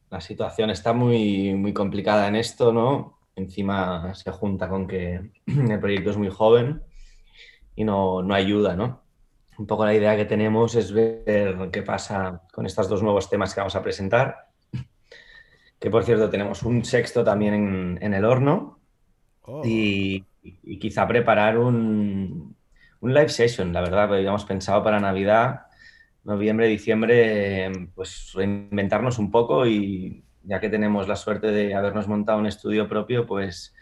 La 0.09 0.19
situación 0.19 0.69
está 0.69 0.91
muy, 0.91 1.55
muy 1.55 1.71
complicada 1.71 2.27
en 2.27 2.35
esto, 2.35 2.73
¿no? 2.73 3.19
Encima 3.37 4.13
se 4.15 4.31
junta 4.31 4.67
con 4.67 4.85
que 4.85 5.31
el 5.47 5.79
proyecto 5.79 6.09
es 6.09 6.17
muy 6.17 6.29
joven 6.29 6.83
y 7.79 7.85
no, 7.85 8.21
no 8.21 8.33
ayuda, 8.33 8.75
¿no? 8.75 9.03
Un 9.57 9.65
poco 9.65 9.85
la 9.85 9.93
idea 9.93 10.17
que 10.17 10.25
tenemos 10.25 10.75
es 10.75 10.91
ver 10.91 11.69
qué 11.71 11.81
pasa 11.81 12.41
con 12.51 12.65
estos 12.65 12.89
dos 12.89 13.01
nuevos 13.01 13.29
temas 13.29 13.53
que 13.53 13.61
vamos 13.61 13.75
a 13.75 13.81
presentar. 13.81 14.49
Que 15.79 15.89
por 15.89 16.03
cierto, 16.03 16.29
tenemos 16.29 16.63
un 16.63 16.83
sexto 16.83 17.23
también 17.23 17.53
en, 17.53 17.99
en 18.01 18.13
el 18.13 18.25
horno 18.25 18.75
Oh. 19.51 19.63
y, 19.65 20.23
y 20.43 20.77
quizá 20.77 21.07
preparar 21.07 21.57
un, 21.57 22.55
un 22.99 23.13
live 23.13 23.29
session, 23.29 23.73
la 23.73 23.81
verdad, 23.81 24.13
habíamos 24.13 24.45
pensado 24.45 24.83
para 24.83 24.99
Navidad, 24.99 25.61
noviembre, 26.23 26.67
diciembre, 26.67 27.71
pues 27.95 28.31
reinventarnos 28.35 29.17
un 29.17 29.31
poco 29.31 29.65
y 29.65 30.23
ya 30.43 30.59
que 30.59 30.69
tenemos 30.69 31.07
la 31.07 31.15
suerte 31.15 31.47
de 31.47 31.73
habernos 31.73 32.07
montado 32.07 32.37
un 32.37 32.45
estudio 32.45 32.87
propio, 32.87 33.25
pues 33.25 33.73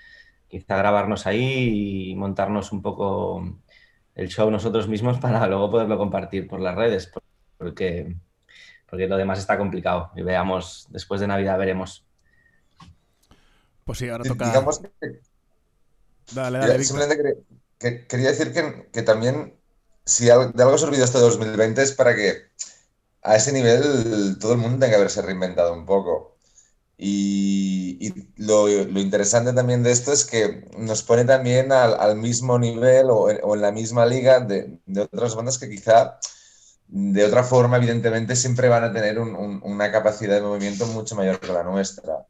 quizá 0.47 0.77
grabarnos 0.77 1.27
ahí 1.27 2.11
y 2.11 2.15
montarnos 2.15 2.71
un 2.71 2.81
poco 2.81 3.59
el 4.17 4.27
show 4.29 4.51
nosotros 4.51 4.87
mismos 4.87 5.19
para 5.21 5.47
luego 5.47 5.71
poderlo 5.71 5.97
compartir 5.97 6.47
por 6.47 6.59
las 6.59 6.75
redes, 6.75 7.11
porque, 7.57 8.15
porque 8.89 9.07
lo 9.07 9.17
demás 9.17 9.39
está 9.39 9.57
complicado 9.57 10.11
y 10.15 10.23
veamos, 10.23 10.87
después 10.89 11.21
de 11.21 11.27
Navidad 11.27 11.57
veremos. 11.57 12.03
Pues 13.85 13.99
sí, 13.99 14.09
ahora 14.09 14.25
toca. 14.25 14.45
Digamos 14.47 14.79
que 14.79 15.21
Dale, 16.33 16.59
dale, 16.59 16.83
simplemente 16.83 17.15
quería, 17.17 17.35
que- 17.79 18.07
quería 18.07 18.29
decir 18.29 18.51
que, 18.53 18.89
que 18.91 19.01
también, 19.01 19.57
si 20.05 20.29
al- 20.29 20.51
de 20.51 20.63
algo 20.63 20.75
ha 20.75 20.77
servido 20.77 21.05
este 21.05 21.19
2020 21.19 21.81
es 21.83 21.93
para 21.93 22.15
que 22.15 22.49
a 23.23 23.35
ese 23.35 23.53
nivel 23.53 24.37
todo 24.39 24.53
el 24.53 24.59
mundo 24.59 24.77
tenga 24.79 24.89
que 24.91 24.95
haberse 24.95 25.21
reinventado 25.21 25.73
un 25.73 25.85
poco. 25.85 26.36
Y, 26.99 27.97
y 28.01 28.31
lo, 28.37 28.67
lo 28.67 28.99
interesante 28.99 29.53
también 29.53 29.83
de 29.83 29.91
esto 29.91 30.11
es 30.11 30.25
que 30.25 30.65
nos 30.77 31.03
pone 31.03 31.25
también 31.25 31.71
al, 31.71 31.95
al 31.99 32.17
mismo 32.17 32.57
nivel 32.59 33.09
o 33.11 33.25
o 33.25 33.55
en 33.55 33.61
la 33.61 33.71
misma 33.71 34.05
liga 34.05 34.39
de, 34.39 34.79
de 34.85 35.01
otras 35.01 35.35
bandas 35.35 35.59
que 35.59 35.69
quizá 35.69 36.19
de 36.87 37.25
otra 37.25 37.43
forma, 37.43 37.77
evidentemente, 37.77 38.35
siempre 38.35 38.69
van 38.69 38.83
a 38.85 38.93
tener 38.93 39.19
un- 39.19 39.35
un- 39.35 39.61
una 39.63 39.91
capacidad 39.91 40.35
de 40.35 40.41
movimiento 40.41 40.85
mucho 40.87 41.15
mayor 41.15 41.39
que 41.39 41.47
la 41.53 41.63
nuestra. 41.63 42.25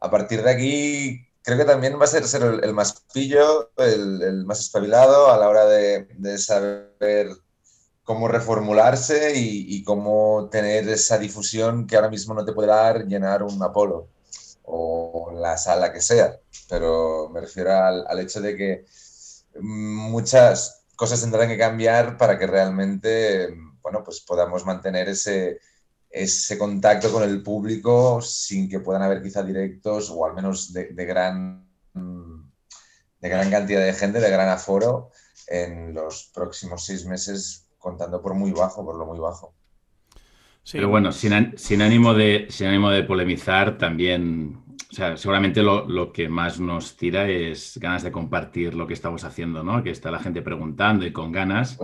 A 0.00 0.10
partir 0.10 0.42
de 0.42 0.50
aquí, 0.50 1.26
creo 1.42 1.58
que 1.58 1.64
también 1.64 1.98
va 2.00 2.04
a 2.04 2.08
ser, 2.08 2.26
ser 2.26 2.42
el, 2.42 2.64
el 2.64 2.74
más 2.74 3.02
pillo, 3.12 3.70
el, 3.76 4.22
el 4.22 4.44
más 4.46 4.60
espabilado 4.60 5.30
a 5.30 5.38
la 5.38 5.48
hora 5.48 5.66
de, 5.66 6.08
de 6.18 6.38
saber 6.38 7.28
cómo 8.10 8.26
reformularse 8.26 9.32
y, 9.36 9.84
cómo 9.84 10.48
tener 10.50 10.88
esa 10.88 11.16
difusión 11.16 11.86
que 11.86 11.94
ahora 11.94 12.10
mismo 12.10 12.34
no 12.34 12.44
te 12.44 12.52
puede 12.52 12.66
dar 12.66 13.06
llenar 13.06 13.44
un 13.44 13.62
Apolo 13.62 14.08
o 14.64 15.30
la 15.32 15.56
sala 15.56 15.92
que 15.92 16.00
sea. 16.00 16.36
Pero 16.68 17.28
me 17.28 17.40
refiero 17.40 17.72
al, 17.72 18.04
al 18.08 18.18
hecho 18.18 18.40
de 18.40 18.56
que 18.56 18.84
muchas 19.60 20.82
cosas 20.96 21.20
tendrán 21.20 21.48
que 21.48 21.56
cambiar 21.56 22.18
para 22.18 22.36
que 22.36 22.48
realmente 22.48 23.54
bueno, 23.80 24.02
pues 24.04 24.20
podamos 24.20 24.66
mantener 24.66 25.08
ese, 25.08 25.60
ese 26.10 26.58
contacto 26.58 27.12
con 27.12 27.22
el 27.22 27.44
público 27.44 28.20
sin 28.20 28.68
que 28.68 28.80
puedan 28.80 29.02
haber 29.02 29.22
quizá 29.22 29.44
directos 29.44 30.10
o 30.10 30.26
al 30.26 30.34
menos 30.34 30.72
de, 30.72 30.86
de 30.86 31.04
gran, 31.04 31.64
de 31.94 33.28
gran 33.28 33.50
cantidad 33.50 33.84
de 33.84 33.92
gente, 33.92 34.20
de 34.20 34.30
gran 34.30 34.48
aforo 34.48 35.10
en 35.46 35.94
los 35.94 36.30
próximos 36.34 36.84
seis 36.84 37.06
meses, 37.06 37.69
contando 37.80 38.22
por 38.22 38.34
muy 38.34 38.52
bajo, 38.52 38.84
por 38.84 38.96
lo 38.96 39.06
muy 39.06 39.18
bajo. 39.18 39.54
Sí, 40.62 40.76
Pero 40.76 40.90
bueno, 40.90 41.10
sin, 41.10 41.54
sin 41.56 41.82
ánimo 41.82 42.14
de, 42.14 42.46
sin 42.50 42.68
ánimo 42.68 42.90
de 42.90 43.02
polemizar, 43.02 43.78
también, 43.78 44.62
o 44.90 44.94
sea, 44.94 45.16
seguramente 45.16 45.62
lo, 45.62 45.88
lo 45.88 46.12
que 46.12 46.28
más 46.28 46.60
nos 46.60 46.96
tira 46.96 47.28
es 47.28 47.78
ganas 47.78 48.02
de 48.02 48.12
compartir 48.12 48.74
lo 48.74 48.86
que 48.86 48.92
estamos 48.92 49.24
haciendo, 49.24 49.64
¿no? 49.64 49.82
Que 49.82 49.90
está 49.90 50.10
la 50.10 50.20
gente 50.20 50.42
preguntando 50.42 51.06
y 51.06 51.12
con 51.12 51.32
ganas. 51.32 51.78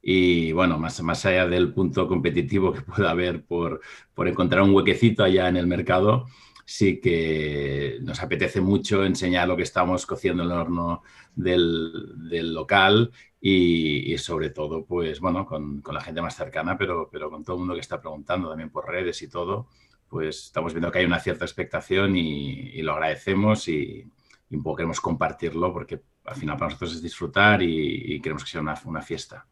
Y 0.00 0.50
bueno, 0.52 0.78
más, 0.78 1.00
más 1.02 1.24
allá 1.26 1.46
del 1.46 1.74
punto 1.74 2.08
competitivo 2.08 2.72
que 2.72 2.80
pueda 2.80 3.10
haber 3.10 3.44
por, 3.44 3.80
por 4.14 4.26
encontrar 4.26 4.62
un 4.62 4.74
huequecito 4.74 5.22
allá 5.22 5.48
en 5.48 5.58
el 5.58 5.66
mercado, 5.66 6.24
sí 6.64 7.00
que 7.00 7.98
nos 8.00 8.22
apetece 8.22 8.62
mucho 8.62 9.04
enseñar 9.04 9.46
lo 9.46 9.56
que 9.56 9.62
estamos 9.62 10.06
cociendo 10.06 10.42
en 10.42 10.50
el 10.50 10.56
horno 10.56 11.02
del, 11.34 12.14
del 12.30 12.54
local 12.54 13.12
y, 13.44 14.14
y 14.14 14.18
sobre 14.18 14.50
todo, 14.50 14.84
pues 14.84 15.18
bueno, 15.18 15.44
con, 15.44 15.82
con 15.82 15.96
la 15.96 16.00
gente 16.00 16.22
más 16.22 16.36
cercana, 16.36 16.78
pero, 16.78 17.08
pero 17.10 17.28
con 17.28 17.42
todo 17.42 17.56
el 17.56 17.60
mundo 17.60 17.74
que 17.74 17.80
está 17.80 18.00
preguntando 18.00 18.48
también 18.48 18.70
por 18.70 18.88
redes 18.88 19.20
y 19.20 19.28
todo, 19.28 19.66
pues 20.08 20.44
estamos 20.44 20.72
viendo 20.72 20.92
que 20.92 21.00
hay 21.00 21.06
una 21.06 21.18
cierta 21.18 21.44
expectación 21.44 22.16
y, 22.16 22.70
y 22.70 22.82
lo 22.82 22.92
agradecemos 22.92 23.66
y, 23.66 24.08
y 24.48 24.56
un 24.56 24.62
poco 24.62 24.76
queremos 24.76 25.00
compartirlo 25.00 25.72
porque 25.72 26.02
al 26.24 26.36
final 26.36 26.56
para 26.56 26.68
nosotros 26.68 26.94
es 26.94 27.02
disfrutar 27.02 27.60
y, 27.62 28.20
queremos 28.20 28.44
que 28.44 28.50
sea 28.50 28.60
una, 28.60 28.80
una 28.84 29.02
fiesta. 29.02 29.46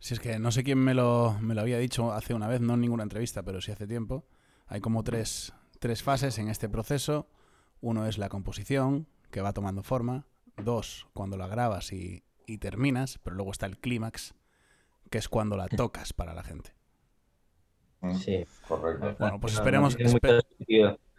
Si 0.00 0.14
es 0.14 0.20
que 0.20 0.40
no 0.40 0.50
sé 0.50 0.64
quién 0.64 0.78
me 0.78 0.92
lo, 0.92 1.38
me 1.40 1.54
lo 1.54 1.60
había 1.60 1.78
dicho 1.78 2.12
hace 2.12 2.34
una 2.34 2.48
vez, 2.48 2.60
no 2.60 2.74
en 2.74 2.80
ninguna 2.80 3.04
entrevista, 3.04 3.44
pero 3.44 3.60
sí 3.60 3.70
hace 3.70 3.86
tiempo. 3.86 4.26
Hay 4.66 4.80
como 4.80 5.04
tres, 5.04 5.52
tres 5.78 6.02
fases 6.02 6.38
en 6.38 6.48
este 6.48 6.68
proceso. 6.68 7.28
Uno 7.80 8.06
es 8.06 8.18
la 8.18 8.28
composición, 8.28 9.06
que 9.30 9.42
va 9.42 9.52
tomando 9.52 9.84
forma. 9.84 10.26
Dos, 10.56 11.06
cuando 11.12 11.36
la 11.36 11.46
grabas 11.46 11.92
y, 11.92 12.24
y 12.46 12.58
terminas. 12.58 13.18
Pero 13.22 13.36
luego 13.36 13.52
está 13.52 13.66
el 13.66 13.78
clímax, 13.78 14.34
que 15.10 15.18
es 15.18 15.28
cuando 15.28 15.56
la 15.56 15.68
tocas 15.68 16.12
para 16.12 16.34
la 16.34 16.42
gente. 16.42 16.74
Sí. 18.18 18.44
Correcto. 18.68 19.16
Bueno, 19.18 19.40
pues 19.40 19.54
esperemos, 19.54 19.96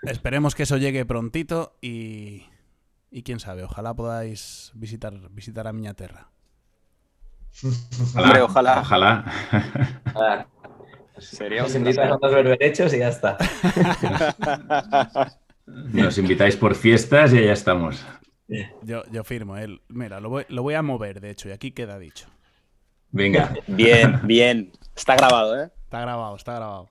esperemos 0.03 0.55
que 0.55 0.63
eso 0.63 0.77
llegue 0.77 1.05
prontito 1.05 1.75
y, 1.81 2.45
y 3.11 3.23
quién 3.23 3.39
sabe, 3.39 3.63
ojalá 3.63 3.93
podáis 3.93 4.71
visitar, 4.75 5.13
visitar 5.31 5.67
a 5.67 5.73
Miña 5.73 5.93
Terra. 5.93 6.29
Hombre, 8.15 8.41
ojalá. 8.41 8.81
Ojalá. 8.81 9.33
Nada, 10.13 10.47
Sería 11.17 11.63
Nos 11.63 11.71
un 11.71 11.81
invitan 11.81 12.11
a 12.11 12.17
los 12.21 12.31
berberechos 12.31 12.93
y 12.93 12.99
ya 12.99 13.09
está. 13.09 13.37
Nos 15.65 16.17
invitáis 16.17 16.55
por 16.55 16.75
fiestas 16.75 17.33
y 17.33 17.43
ya 17.43 17.53
estamos. 17.53 18.05
Yo, 18.83 19.03
yo 19.11 19.23
firmo, 19.23 19.57
él. 19.57 19.81
Mira, 19.89 20.19
lo 20.21 20.29
voy, 20.29 20.45
lo 20.49 20.63
voy 20.63 20.73
a 20.73 20.81
mover, 20.81 21.19
de 21.19 21.31
hecho, 21.31 21.49
y 21.49 21.51
aquí 21.51 21.71
queda 21.71 21.99
dicho. 21.99 22.29
Venga. 23.11 23.53
Bien, 23.67 24.21
bien. 24.23 24.71
Está 24.95 25.15
grabado, 25.15 25.61
¿eh? 25.61 25.71
Está 25.83 26.01
grabado, 26.01 26.35
está 26.35 26.55
grabado. 26.55 26.89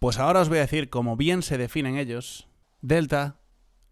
Pues 0.00 0.18
ahora 0.18 0.40
os 0.40 0.48
voy 0.48 0.58
a 0.58 0.62
decir 0.62 0.90
cómo 0.90 1.16
bien 1.16 1.42
se 1.42 1.58
definen 1.58 1.96
ellos. 1.96 2.48
Delta 2.80 3.40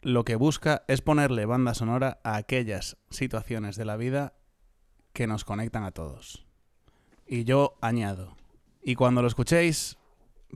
lo 0.03 0.25
que 0.25 0.37
busca 0.37 0.85
es 0.87 1.01
ponerle 1.01 1.47
banda 1.47 1.75
sonora 1.75 2.21
a 2.25 2.37
aquellas 2.37 2.99
situaciones 3.11 3.77
de 3.77 3.87
la 3.87 3.97
vida 3.97 4.35
que 5.13 5.27
nos 5.27 5.45
conectan 5.45 5.85
a 5.85 5.93
todos. 5.93 6.47
Y 7.27 7.45
yo 7.45 7.79
añado, 7.81 8.37
y 8.83 8.97
cuando 8.97 9.23
lo 9.23 9.29
escuchéis, 9.29 9.97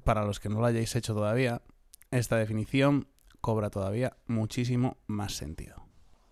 para 0.04 0.24
los 0.24 0.38
que 0.38 0.50
no 0.50 0.60
lo 0.60 0.66
hayáis 0.66 0.94
hecho 0.96 1.14
todavía, 1.14 1.62
esta 2.10 2.36
definición 2.36 3.08
cobra 3.40 3.70
todavía 3.70 4.16
muchísimo 4.26 4.96
más 5.06 5.32
sentido. 5.32 5.86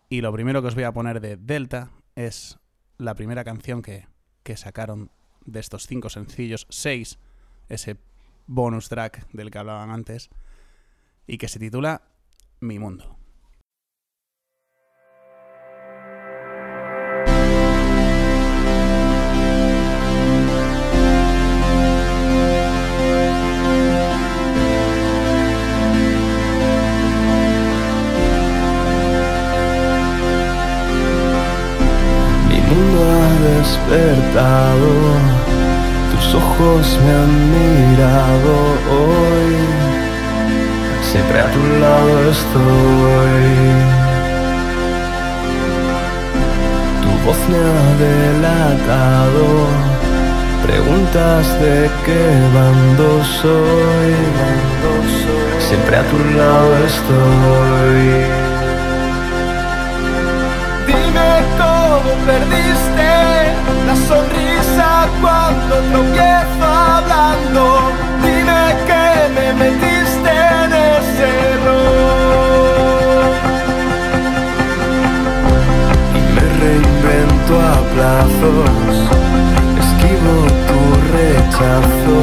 Y 0.09 0.21
lo 0.21 0.33
primero 0.33 0.63
que 0.63 0.69
os 0.69 0.75
voy 0.75 0.85
a 0.85 0.93
poner 0.93 1.21
de 1.21 1.37
Delta 1.37 1.91
es 2.15 2.59
la 2.99 3.15
primera 3.15 3.45
canción 3.45 3.83
que, 3.83 4.07
que 4.43 4.57
sacaron 4.57 5.11
de 5.45 5.61
estos 5.61 5.87
cinco 5.87 6.09
sencillos, 6.11 6.67
seis, 6.71 7.19
ese 7.69 7.97
bonus 8.47 8.89
track 8.89 9.29
del 9.33 9.51
que 9.51 9.59
hablaban 9.59 9.91
antes, 9.91 10.31
y 11.27 11.39
que 11.39 11.49
se 11.49 11.59
titula 11.59 12.03
Mi 12.61 12.79
Mundo. 12.79 13.19
Tus 34.37 36.35
ojos 36.35 36.99
me 37.05 37.13
han 37.13 37.35
mirado 37.57 38.53
hoy, 38.93 39.57
siempre 41.11 41.41
a 41.41 41.47
tu 41.47 41.63
lado 41.81 42.31
estoy. 42.31 43.49
Tu 47.03 47.11
voz 47.25 47.39
me 47.49 47.57
ha 47.57 47.87
delatado, 48.05 49.47
preguntas 50.67 51.61
de 51.61 51.91
qué 52.05 52.23
bando 52.55 53.25
soy, 53.41 54.15
siempre 55.67 55.97
a 55.97 56.03
tu 56.11 56.19
lado 56.37 56.77
estoy. 56.85 58.05
Dime 60.87 61.66
cómo 61.97 62.13
perdiste 62.27 63.09
la 63.87 63.97
sonrisa 64.09 64.89
cuando 65.21 65.75
tropiezo 65.93 66.65
hablando. 66.65 67.63
Dime 68.23 68.63
que 68.89 69.05
me 69.37 69.47
metiste 69.65 70.33
en 70.63 70.71
ese 70.95 71.27
error. 71.53 73.31
Y 76.19 76.23
me 76.35 76.47
reinvento 76.65 77.53
a 77.73 77.77
plazos. 77.95 78.95
Esquivo 79.83 80.35
tu 80.69 80.81
rechazo 81.17 82.15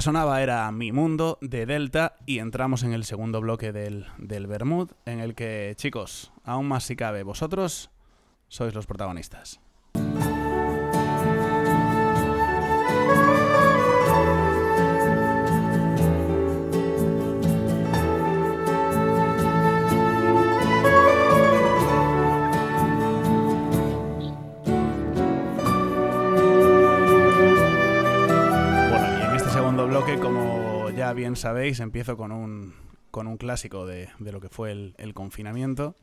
sonaba 0.00 0.42
era 0.42 0.70
Mi 0.72 0.92
Mundo 0.92 1.38
de 1.40 1.66
Delta 1.66 2.16
y 2.26 2.38
entramos 2.38 2.82
en 2.82 2.92
el 2.92 3.04
segundo 3.04 3.40
bloque 3.40 3.72
del, 3.72 4.06
del 4.18 4.46
Bermud, 4.46 4.92
en 5.04 5.20
el 5.20 5.34
que, 5.34 5.74
chicos, 5.76 6.32
aún 6.44 6.68
más 6.68 6.84
si 6.84 6.96
cabe, 6.96 7.22
vosotros 7.22 7.90
sois 8.48 8.74
los 8.74 8.86
protagonistas. 8.86 9.60
Sabéis, 31.40 31.80
empiezo 31.80 32.16
con 32.16 32.32
un, 32.32 32.74
con 33.10 33.26
un 33.26 33.36
clásico 33.36 33.86
de, 33.86 34.08
de 34.18 34.32
lo 34.32 34.40
que 34.40 34.48
fue 34.48 34.70
el, 34.72 35.14
confinamiento, 35.14 35.96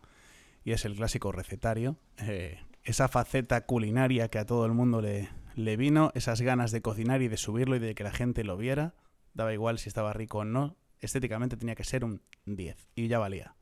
y 0.65 0.71
es 0.71 0.85
el 0.85 0.95
clásico 0.95 1.31
recetario. 1.31 1.95
Eh, 2.19 2.59
esa 2.83 3.07
faceta 3.07 3.65
culinaria 3.65 4.29
que 4.29 4.39
a 4.39 4.45
todo 4.45 4.65
el 4.65 4.73
mundo 4.73 5.01
le, 5.01 5.29
le 5.55 5.77
vino, 5.77 6.11
esas 6.15 6.41
ganas 6.41 6.71
de 6.71 6.81
cocinar 6.81 7.21
y 7.21 7.27
de 7.27 7.37
subirlo 7.37 7.75
y 7.75 7.79
de 7.79 7.95
que 7.95 8.03
la 8.03 8.11
gente 8.11 8.43
lo 8.43 8.57
viera, 8.57 8.93
daba 9.33 9.53
igual 9.53 9.79
si 9.79 9.89
estaba 9.89 10.13
rico 10.13 10.39
o 10.39 10.45
no, 10.45 10.75
estéticamente 10.99 11.57
tenía 11.57 11.75
que 11.75 11.83
ser 11.83 12.03
un 12.03 12.21
10, 12.45 12.89
y 12.95 13.07
ya 13.07 13.19
valía. 13.19 13.55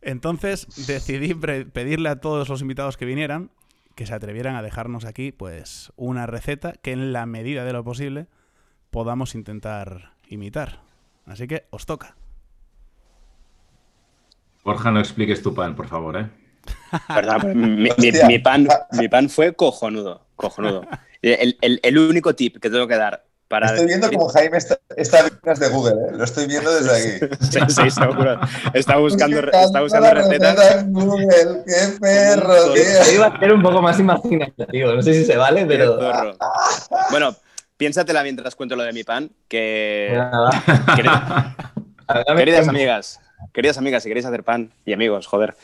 Entonces 0.00 0.66
decidí 0.86 1.34
pedirle 1.34 2.08
a 2.08 2.20
todos 2.20 2.48
los 2.48 2.60
invitados 2.60 2.96
que 2.96 3.06
vinieran 3.06 3.50
que 3.96 4.06
se 4.06 4.14
atrevieran 4.14 4.54
a 4.54 4.62
dejarnos 4.62 5.06
aquí 5.06 5.32
pues 5.32 5.90
una 5.96 6.26
receta 6.26 6.74
que 6.74 6.92
en 6.92 7.12
la 7.12 7.24
medida 7.24 7.64
de 7.64 7.72
lo 7.72 7.82
posible 7.82 8.28
podamos 8.90 9.34
intentar 9.34 10.15
imitar. 10.28 10.80
Así 11.26 11.46
que 11.46 11.66
os 11.70 11.86
toca. 11.86 12.14
Borja, 14.64 14.90
no 14.90 15.00
expliques 15.00 15.42
tu 15.42 15.54
pan, 15.54 15.76
por 15.76 15.86
favor, 15.88 16.16
¿eh? 16.16 16.28
¿Verdad? 17.08 17.42
Mi, 17.54 17.66
mi- 17.80 17.90
Hostia. 17.90 18.26
mi 18.26 18.38
pan, 18.40 18.66
mi 18.92 19.08
pan 19.08 19.28
fue 19.30 19.54
cojonudo, 19.54 20.26
cojonudo. 20.34 20.82
El, 21.22 21.56
el- 21.60 21.80
el 21.82 21.98
único 21.98 22.34
tip 22.34 22.58
que 22.60 22.68
tengo 22.70 22.86
que 22.88 22.96
dar 22.96 23.24
para... 23.48 23.66
Estoy 23.68 23.86
viendo 23.86 24.10
como 24.10 24.28
Jaime 24.28 24.58
está, 24.58 24.78
está 24.96 25.20
viendo 25.22 25.38
las 25.44 25.60
de 25.60 25.68
Google, 25.68 25.92
¿eh? 25.92 26.12
Lo 26.12 26.24
estoy 26.24 26.46
viendo 26.48 26.72
desde 26.74 27.20
aquí. 27.28 27.36
Sí, 27.48 27.60
sí, 27.68 27.90
seguro. 27.90 28.40
Está 28.74 28.96
buscando, 28.96 29.38
está 29.38 29.80
buscando 29.82 30.10
recetas. 30.14 30.56
receta 30.56 30.80
en 30.80 30.92
Google. 30.92 31.62
¡Qué 31.64 31.98
perro, 32.00 32.72
tío! 32.74 32.82
Yo 33.06 33.12
iba 33.14 33.26
a 33.26 33.38
ser 33.38 33.52
un 33.52 33.62
poco 33.62 33.80
más 33.82 34.00
imaginativo, 34.00 34.92
no 34.94 35.02
sé 35.02 35.14
si 35.14 35.24
se 35.24 35.36
vale, 35.36 35.64
pero... 35.66 35.96
Bueno, 37.12 37.36
piénsatela 37.76 38.22
mientras 38.22 38.54
cuento 38.54 38.76
lo 38.76 38.82
de 38.82 38.92
mi 38.92 39.04
pan, 39.04 39.30
que... 39.48 40.08
Queridas 42.36 42.68
amigas, 42.68 43.20
queridas 43.52 43.78
amigas, 43.78 44.02
si 44.02 44.08
queréis 44.08 44.26
hacer 44.26 44.44
pan, 44.44 44.70
y 44.84 44.92
amigos, 44.92 45.26
joder, 45.26 45.54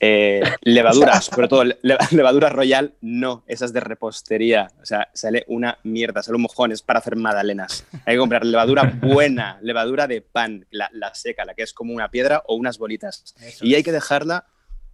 eh, 0.00 0.42
levadura, 0.62 1.20
sobre 1.20 1.48
todo 1.48 1.64
le- 1.64 1.76
levadura 2.12 2.48
royal, 2.50 2.94
no, 3.00 3.42
esas 3.48 3.72
de 3.72 3.80
repostería. 3.80 4.70
O 4.80 4.86
sea, 4.86 5.08
sale 5.12 5.44
una 5.48 5.78
mierda, 5.82 6.22
sale 6.22 6.36
un 6.36 6.42
mojón, 6.42 6.70
es 6.72 6.82
para 6.82 7.00
hacer 7.00 7.16
magdalenas. 7.16 7.84
Hay 8.06 8.14
que 8.14 8.18
comprar 8.20 8.44
levadura 8.46 8.84
buena, 9.02 9.58
levadura 9.60 10.06
de 10.06 10.20
pan, 10.20 10.66
la, 10.70 10.88
la 10.92 11.14
seca, 11.14 11.44
la 11.44 11.54
que 11.54 11.62
es 11.64 11.72
como 11.72 11.92
una 11.92 12.10
piedra 12.10 12.42
o 12.46 12.54
unas 12.54 12.78
bolitas. 12.78 13.34
Y 13.60 13.74
hay 13.74 13.82
que 13.82 13.92
dejarla, 13.92 14.46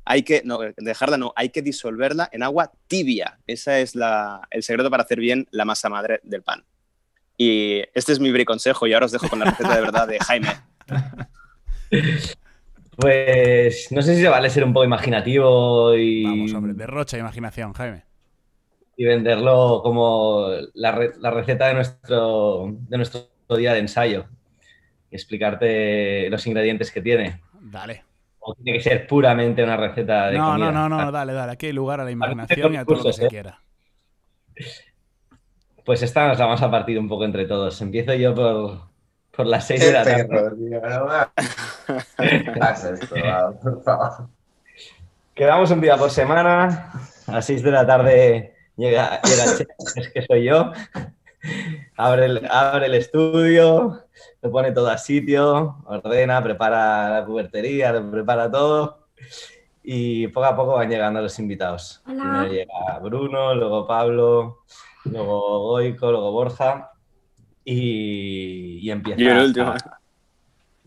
hay 0.05 0.23
que, 0.23 0.43
no, 0.45 0.59
dejarla 0.77 1.17
no, 1.17 1.33
hay 1.37 1.49
que 1.51 1.63
disolverla 1.63 2.29
en 2.33 2.43
agua 2.43 2.71
tibia. 2.89 3.39
Ese 3.47 3.83
es 3.83 3.95
la, 3.95 4.47
el 4.51 4.63
secreto 4.63 4.91
para 4.91 5.03
hacer 5.05 5.19
bien 5.21 5.47
la 5.51 5.65
masa 5.65 5.89
madre 5.89 6.21
del 6.23 6.43
pan. 6.43 6.65
Y 7.37 7.83
este 7.95 8.13
es 8.13 8.21
mi 8.21 8.31
briconsejo 8.31 8.87
y 8.87 8.93
ahora 8.93 9.07
os 9.07 9.13
dejo 9.13 9.29
con 9.29 9.39
la 9.41 9.47
receta 9.47 9.75
de 9.75 9.81
verdad 9.81 10.07
de 10.07 10.19
Jaime. 10.21 10.49
Pues 12.97 13.91
no 13.91 14.03
sé 14.03 14.15
si 14.15 14.23
se 14.23 14.29
vale 14.29 14.49
ser 14.51 14.63
un 14.65 14.73
poco 14.73 14.85
imaginativo 14.85 15.95
y, 15.97 16.23
Vamos, 16.25 16.53
hombre, 16.55 16.75
derrocha 16.75 17.19
imaginación, 17.19 17.73
Jaime. 17.73 18.05
y 18.97 19.05
venderlo 19.05 19.81
como 19.83 20.49
la, 20.75 20.93
re- 20.93 21.13
la 21.19 21.33
receta 21.33 21.67
de 21.69 21.75
nuestro, 21.75 22.69
de 22.89 22.97
nuestro 22.97 23.29
día 23.59 23.73
de 23.73 23.81
ensayo. 23.81 24.27
Y 25.11 25.17
explicarte 25.17 26.31
los 26.31 26.47
ingredientes 26.47 26.93
que 26.93 27.01
tiene. 27.03 27.41
Dale. 27.61 28.05
O 28.47 28.55
tiene 28.55 28.79
que 28.79 28.85
ser 28.85 29.07
puramente 29.07 29.65
una 29.65 29.77
receta 29.77 30.27
de 30.29 30.37
No, 30.37 30.51
comida. 30.53 30.71
no, 30.71 30.89
no, 30.89 31.03
no, 31.03 31.11
dale, 31.11 31.33
dale. 31.33 31.53
Aquí 31.53 31.67
hay 31.67 31.73
lugar 31.73 32.01
a 32.01 32.05
la 32.05 32.11
imaginación 32.11 32.75
y 32.75 32.77
a 32.77 32.85
todo 32.85 32.99
lo 32.99 33.05
que 33.05 33.13
se 33.15 33.25
¿eh? 33.25 33.29
quiera. 33.29 33.59
Pues 35.85 36.03
esta 36.03 36.29
nos 36.29 36.39
la 36.39 36.45
vamos 36.47 36.63
a 36.63 36.71
partir 36.71 36.99
un 36.99 37.09
poco 37.09 37.25
entre 37.25 37.47
todos. 37.47 37.81
Empiezo 37.81 38.13
yo 38.15 38.35
por, 38.35 38.81
por 39.35 39.47
las 39.47 39.67
6 39.67 39.81
¡Qué 39.81 39.87
de 39.87 39.93
la 39.93 40.05
tarde. 40.05 40.25
perro, 40.27 40.57
tío! 40.57 40.81
No 41.89 42.91
esto, 42.93 43.17
va, 43.25 43.53
por 43.53 43.83
favor. 43.83 44.29
Quedamos 45.35 45.71
un 45.71 45.81
día 45.81 45.97
por 45.97 46.11
semana. 46.11 46.93
A 47.27 47.33
las 47.33 47.47
6 47.47 47.63
de 47.63 47.71
la 47.71 47.87
tarde 47.87 48.55
llega, 48.77 49.21
llega 49.23 49.45
el 49.45 49.57
chef, 49.59 49.69
es 49.97 50.11
que 50.11 50.23
soy 50.23 50.45
yo. 50.45 50.71
Abre 51.97 52.27
el, 52.27 52.47
abre 52.51 52.87
el 52.87 52.95
estudio, 52.95 54.05
lo 54.45 54.51
pone 54.51 54.73
todo 54.73 54.91
a 54.91 54.99
sitio, 54.99 55.79
ordena, 55.87 56.43
prepara 56.43 57.09
la 57.09 57.25
cubertería, 57.25 57.93
lo 57.93 58.11
prepara 58.11 58.51
todo. 58.51 59.07
Y 59.83 60.29
poco 60.29 60.47
a 60.47 60.55
poco 60.55 60.75
van 60.75 60.91
llegando 60.91 61.23
los 61.23 61.39
invitados. 61.39 62.03
Primero 62.05 62.47
llega 62.47 62.99
Bruno, 63.03 63.55
luego 63.55 63.87
Pablo, 63.87 64.65
luego 65.05 65.61
Goico, 65.71 66.11
luego 66.11 66.31
Borja. 66.31 66.93
Y, 67.65 68.81
y 68.83 68.91
empieza. 68.91 69.19
Yo 69.19 69.31
el 69.31 69.39
último. 69.47 69.75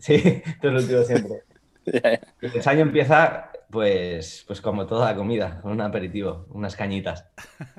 Sí, 0.00 0.44
tú 0.62 0.68
el 0.68 0.76
último 0.76 1.02
siempre. 1.02 1.42
El 1.84 2.54
ensayo 2.54 2.82
empieza, 2.82 3.50
pues, 3.68 4.44
pues 4.46 4.60
como 4.60 4.86
toda 4.86 5.10
la 5.10 5.16
comida, 5.16 5.60
con 5.60 5.72
un 5.72 5.80
aperitivo, 5.80 6.46
unas 6.50 6.76
cañitas. 6.76 7.26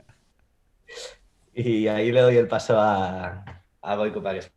Y 1.53 1.87
ahí 1.87 2.11
le 2.11 2.21
doy 2.21 2.37
el 2.37 2.47
paso 2.47 2.79
a, 2.79 3.43
a 3.81 3.95
Goico 3.95 4.23
para 4.23 4.39
que 4.39 4.47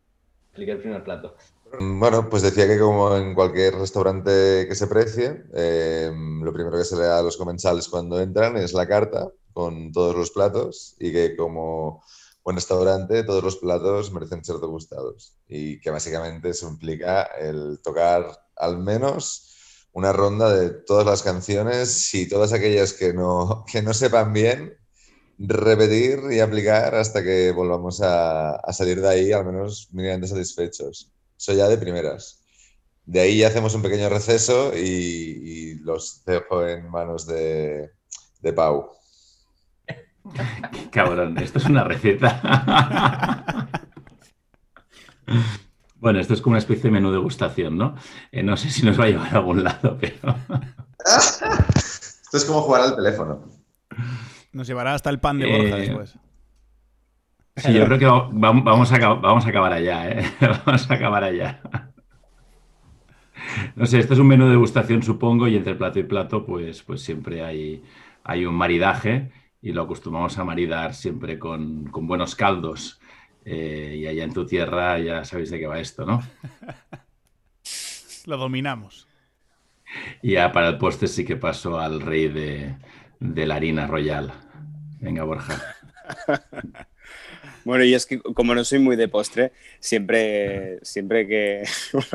explique 0.53 0.71
el 0.71 0.79
primer 0.79 1.03
plato. 1.03 1.35
Bueno, 1.79 2.29
pues 2.29 2.43
decía 2.43 2.67
que 2.67 2.77
como 2.77 3.15
en 3.17 3.33
cualquier 3.33 3.73
restaurante 3.73 4.67
que 4.67 4.75
se 4.75 4.85
precie, 4.85 5.45
eh, 5.55 6.11
lo 6.13 6.53
primero 6.53 6.77
que 6.77 6.85
se 6.85 6.95
le 6.95 7.05
da 7.05 7.17
a 7.17 7.23
los 7.23 7.37
comensales 7.37 7.87
cuando 7.87 8.21
entran 8.21 8.55
es 8.57 8.73
la 8.73 8.87
carta 8.87 9.27
con 9.51 9.91
todos 9.91 10.15
los 10.15 10.29
platos 10.29 10.95
y 10.99 11.11
que 11.11 11.35
como 11.35 12.03
buen 12.43 12.57
restaurante 12.57 13.23
todos 13.23 13.43
los 13.43 13.57
platos 13.57 14.13
merecen 14.13 14.45
ser 14.45 14.57
degustados 14.57 15.35
y 15.47 15.79
que 15.79 15.89
básicamente 15.89 16.49
eso 16.49 16.67
implica 16.67 17.23
el 17.23 17.79
tocar 17.81 18.27
al 18.55 18.77
menos 18.77 19.87
una 19.93 20.13
ronda 20.13 20.53
de 20.53 20.69
todas 20.69 21.07
las 21.07 21.23
canciones 21.23 22.13
y 22.13 22.29
todas 22.29 22.53
aquellas 22.53 22.93
que 22.93 23.13
no, 23.13 23.65
que 23.71 23.81
no 23.81 23.95
sepan 23.95 24.31
bien, 24.33 24.77
repetir 25.39 26.19
y 26.31 26.39
aplicar 26.39 26.95
hasta 26.95 27.23
que 27.23 27.51
volvamos 27.51 28.01
a, 28.01 28.55
a 28.55 28.73
salir 28.73 29.01
de 29.01 29.09
ahí 29.09 29.31
al 29.31 29.45
menos 29.45 29.89
mínimamente 29.91 30.27
satisfechos. 30.27 31.11
Eso 31.37 31.53
ya 31.53 31.67
de 31.67 31.77
primeras. 31.77 32.43
De 33.05 33.19
ahí 33.19 33.39
ya 33.39 33.47
hacemos 33.47 33.75
un 33.75 33.81
pequeño 33.81 34.09
receso 34.09 34.71
y, 34.75 34.79
y 34.79 35.75
los 35.79 36.23
dejo 36.25 36.65
en 36.65 36.89
manos 36.89 37.27
de, 37.27 37.91
de 38.41 38.53
Pau. 38.53 38.91
Qué 40.71 40.89
cabrón, 40.89 41.37
esto 41.37 41.59
es 41.59 41.65
una 41.65 41.83
receta. 41.83 43.69
Bueno, 45.97 46.19
esto 46.19 46.33
es 46.33 46.41
como 46.41 46.51
una 46.51 46.59
especie 46.59 46.83
de 46.83 46.91
menú 46.91 47.11
degustación, 47.13 47.77
¿no? 47.77 47.95
Eh, 48.31 48.43
no 48.43 48.57
sé 48.57 48.69
si 48.69 48.85
nos 48.85 48.99
va 48.99 49.05
a 49.05 49.07
llevar 49.07 49.33
a 49.33 49.37
algún 49.37 49.63
lado, 49.63 49.97
pero 49.99 50.17
Esto 51.05 52.37
es 52.37 52.45
como 52.45 52.61
jugar 52.61 52.81
al 52.81 52.95
teléfono. 52.95 53.45
Nos 54.53 54.67
llevará 54.67 54.93
hasta 54.93 55.09
el 55.09 55.19
pan 55.19 55.39
de 55.39 55.45
Borja 55.47 55.75
Eh, 55.75 55.77
después. 55.77 56.17
sí, 57.55 57.73
yo 57.73 57.85
creo 57.85 57.99
que 57.99 58.05
va- 58.05 58.27
va- 58.29 58.51
vamos 58.61 58.91
a, 58.91 58.97
vamos 59.13 59.45
a 59.45 59.49
acabar 59.49 59.73
allá, 59.73 60.09
¿eh? 60.09 60.25
Vamos 60.65 60.89
a 60.89 60.93
acabar 60.95 61.23
allá. 61.23 61.61
No 63.75 63.85
sé, 63.85 63.99
esto 63.99 64.13
es 64.13 64.19
un 64.19 64.27
menú 64.27 64.45
de 64.45 64.51
degustación, 64.51 65.03
supongo, 65.03 65.47
y 65.47 65.55
entre 65.55 65.75
plato 65.75 65.99
y 65.99 66.03
plato, 66.03 66.45
pues, 66.45 66.83
pues 66.83 67.01
siempre 67.01 67.43
hay, 67.43 67.83
hay 68.23 68.45
un 68.45 68.55
maridaje 68.55 69.31
y 69.61 69.71
lo 69.71 69.83
acostumbramos 69.83 70.37
a 70.37 70.43
maridar 70.43 70.93
siempre 70.93 71.39
con, 71.39 71.85
con 71.87 72.07
buenos 72.07 72.35
caldos. 72.35 72.99
Eh, 73.45 73.97
y 73.99 74.07
allá 74.07 74.23
en 74.23 74.33
tu 74.33 74.45
tierra 74.45 74.99
ya 74.99 75.25
sabéis 75.25 75.51
de 75.51 75.59
qué 75.59 75.67
va 75.67 75.79
esto, 75.79 76.05
¿no? 76.05 76.21
Lo 78.25 78.37
dominamos. 78.37 79.07
Y 80.21 80.33
ya 80.33 80.51
para 80.51 80.69
el 80.69 80.77
postre 80.77 81.07
sí 81.07 81.25
que 81.25 81.35
paso 81.35 81.79
al 81.79 82.01
rey 82.01 82.27
de, 82.29 82.75
de 83.23 83.45
la 83.45 83.55
harina 83.55 83.87
royal. 83.87 84.31
Venga, 84.99 85.23
Borja. 85.23 85.61
Bueno, 87.65 87.85
y 87.85 87.93
es 87.93 88.05
que 88.05 88.19
como 88.19 88.53
no 88.53 88.65
soy 88.65 88.79
muy 88.79 88.97
de 88.97 89.07
postre, 89.07 89.53
siempre, 89.79 90.79
siempre 90.81 91.25
que 91.25 91.63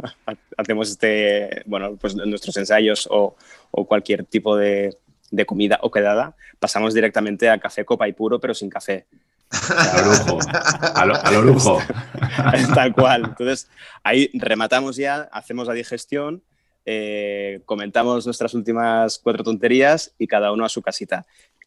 hacemos 0.58 0.90
este, 0.90 1.62
bueno, 1.64 1.96
pues 1.96 2.14
nuestros 2.14 2.54
ensayos 2.58 3.08
o, 3.10 3.34
o 3.70 3.86
cualquier 3.86 4.24
tipo 4.24 4.58
de, 4.58 4.98
de 5.30 5.46
comida 5.46 5.78
o 5.80 5.90
quedada, 5.90 6.36
pasamos 6.58 6.92
directamente 6.92 7.48
a 7.48 7.58
café 7.58 7.86
copa 7.86 8.06
y 8.08 8.12
puro, 8.12 8.38
pero 8.40 8.52
sin 8.52 8.68
café. 8.68 9.06
A 9.50 10.02
lo 10.02 10.12
lujo. 10.12 10.38
A 10.94 11.06
lo, 11.06 11.14
a 11.14 11.30
lo 11.30 11.42
lujo. 11.42 11.78
Tal 12.74 12.92
cual. 12.94 13.24
Entonces, 13.24 13.70
ahí 14.04 14.30
rematamos 14.34 14.96
ya, 14.96 15.22
hacemos 15.32 15.66
la 15.66 15.72
digestión, 15.72 16.42
eh, 16.90 17.60
comentamos 17.66 18.24
nuestras 18.26 18.54
últimas 18.54 19.18
cuatro 19.18 19.44
tonterías 19.44 20.14
y 20.18 20.26
cada 20.26 20.52
uno 20.52 20.64
a 20.64 20.70
su 20.70 20.80
casita. 20.80 21.26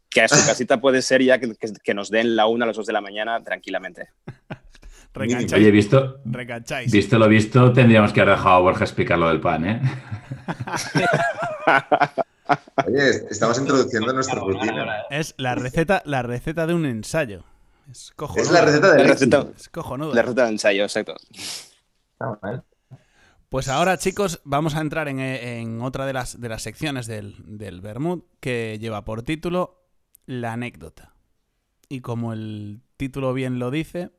Que 0.09 0.21
a 0.23 0.27
su 0.27 0.35
casita 0.47 0.81
puede 0.81 1.03
ser 1.03 1.21
ya 1.21 1.37
que, 1.39 1.53
que- 1.55 1.73
que 1.83 1.93
nos 1.93 2.09
den 2.09 2.35
la 2.35 2.47
una 2.47 2.65
a 2.65 2.67
las 2.67 2.75
dos 2.77 2.87
de 2.87 2.93
la 2.93 3.01
mañana 3.01 3.43
tranquilamente. 3.43 4.09
Oye, 5.13 5.71
visto, 5.71 6.21
visto 6.89 7.19
lo 7.19 7.27
visto, 7.27 7.73
tendríamos 7.73 8.13
que 8.13 8.21
haber 8.21 8.35
dejado 8.37 8.55
a 8.55 8.59
Borja 8.59 8.85
explicar 8.85 9.19
lo 9.19 9.27
del 9.27 9.41
pan, 9.41 9.65
¿eh? 9.67 9.81
Oye, 12.87 13.09
estamos 13.29 13.57
introduciendo 13.59 14.13
nuestra 14.13 14.39
rutina. 14.39 15.03
Es 15.09 15.33
la 15.37 15.55
receta, 15.55 16.01
la 16.05 16.21
receta 16.21 16.65
de 16.65 16.73
un 16.73 16.85
ensayo. 16.85 17.43
Es 17.91 18.11
cojonudo. 18.15 18.43
Es 18.45 18.51
la 18.51 18.61
receta 18.61 18.87
La 18.87 18.93
del 18.95 19.07
receta. 19.09 19.45
Es 19.57 19.67
cojonudo. 19.69 20.13
la 20.13 20.21
receta 20.21 20.45
de 20.45 20.49
ensayo, 20.51 20.83
exacto. 20.83 21.15
Está 21.33 22.39
mal. 22.41 22.63
Pues 23.51 23.67
ahora, 23.67 23.97
chicos, 23.97 24.39
vamos 24.45 24.75
a 24.75 24.79
entrar 24.79 25.09
en, 25.09 25.19
en 25.19 25.81
otra 25.81 26.05
de 26.05 26.13
las, 26.13 26.39
de 26.39 26.47
las 26.47 26.61
secciones 26.61 27.05
del, 27.05 27.35
del 27.45 27.81
Bermud 27.81 28.23
que 28.39 28.77
lleva 28.79 29.03
por 29.03 29.23
título 29.23 29.89
La 30.25 30.53
anécdota. 30.53 31.15
Y 31.89 31.99
como 31.99 32.31
el 32.31 32.79
título 32.95 33.33
bien 33.33 33.59
lo 33.59 33.69
dice, 33.69 34.11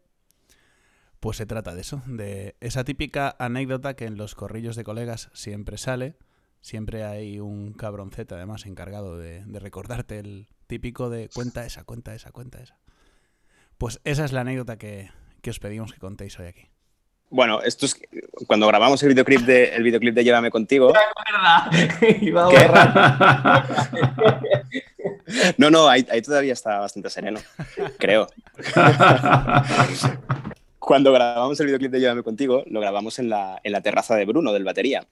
pues 1.19 1.39
se 1.39 1.47
trata 1.47 1.75
de 1.75 1.81
eso, 1.81 2.03
de 2.05 2.57
esa 2.61 2.85
típica 2.85 3.35
anécdota 3.39 3.95
que 3.95 4.05
en 4.05 4.19
los 4.19 4.35
corrillos 4.35 4.77
de 4.77 4.85
colegas 4.85 5.31
siempre 5.33 5.79
sale. 5.79 6.19
Siempre 6.61 7.05
hay 7.05 7.41
un 7.41 7.73
cabroncete, 7.73 8.35
además, 8.35 8.67
encargado 8.67 9.17
de, 9.17 9.47
recordarte 9.61 10.19
el 10.19 10.49
típico 10.67 11.09
de 11.09 11.31
cuenta 11.33 11.65
esa, 11.65 11.85
cuenta 11.85 12.15
esa, 12.15 12.33
cuenta 12.33 12.63
esa. 12.63 12.79
Pues 13.79 13.99
esa 14.05 14.27
es 14.27 14.33
la 14.33 14.43
anécdota 14.43 14.77
que, 14.77 15.11
que 15.41 15.49
os 15.49 15.59
pedimos 15.59 15.95
que 15.95 16.01
contéis 16.01 16.39
hoy 16.39 16.49
aquí. 16.49 16.69
Bueno, 17.33 17.63
esto 17.63 17.87
es 17.87 17.97
cuando 18.47 18.67
grabamos 18.67 19.03
el 19.03 19.09
videoclip 19.09 19.41
de, 19.41 19.75
el 19.75 19.83
videoclip 19.83 20.15
de 20.15 20.23
Llévame 20.23 20.51
contigo. 20.51 20.93
No, 25.57 25.71
no, 25.71 25.89
ahí, 25.89 26.07
ahí 26.11 26.21
todavía 26.21 26.53
está 26.53 26.79
bastante 26.79 27.09
sereno, 27.09 27.41
creo. 27.99 28.27
Cuando 30.79 31.13
grabamos 31.13 31.59
el 31.61 31.67
videoclip 31.67 31.91
de 31.91 32.01
Llévame 32.01 32.23
contigo, 32.23 32.65
lo 32.67 32.81
grabamos 32.81 33.19
en 33.19 33.31
la, 33.31 33.59
en 33.65 33.73
la 33.73 33.81
terraza 33.81 34.15
de 34.17 34.27
Bruno, 34.27 34.53
del 34.53 34.65
batería. 34.65 35.07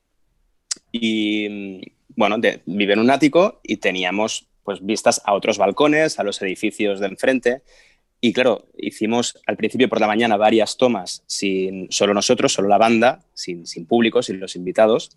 Y 0.92 1.80
bueno, 2.16 2.37
de- 2.38 2.61
vive 2.66 2.92
en 2.92 2.98
un 2.98 3.11
ático 3.11 3.61
y 3.62 3.78
teníamos 3.78 4.46
pues 4.62 4.85
vistas 4.85 5.22
a 5.24 5.33
otros 5.33 5.56
balcones, 5.59 6.18
a 6.18 6.22
los 6.22 6.40
edificios 6.42 7.00
de 7.00 7.06
enfrente. 7.06 7.62
Y 8.20 8.33
claro, 8.33 8.66
hicimos 8.76 9.38
al 9.46 9.56
principio 9.56 9.88
por 9.88 10.00
la 10.00 10.06
mañana 10.06 10.37
varias 10.37 10.76
tomas 10.76 11.22
sin 11.26 11.90
solo 11.90 12.12
nosotros, 12.12 12.52
solo 12.52 12.68
la 12.68 12.76
banda, 12.76 13.20
sin, 13.33 13.66
sin 13.66 13.87
público, 13.87 14.22
sin 14.22 14.40
los 14.40 14.56
invitados. 14.56 15.16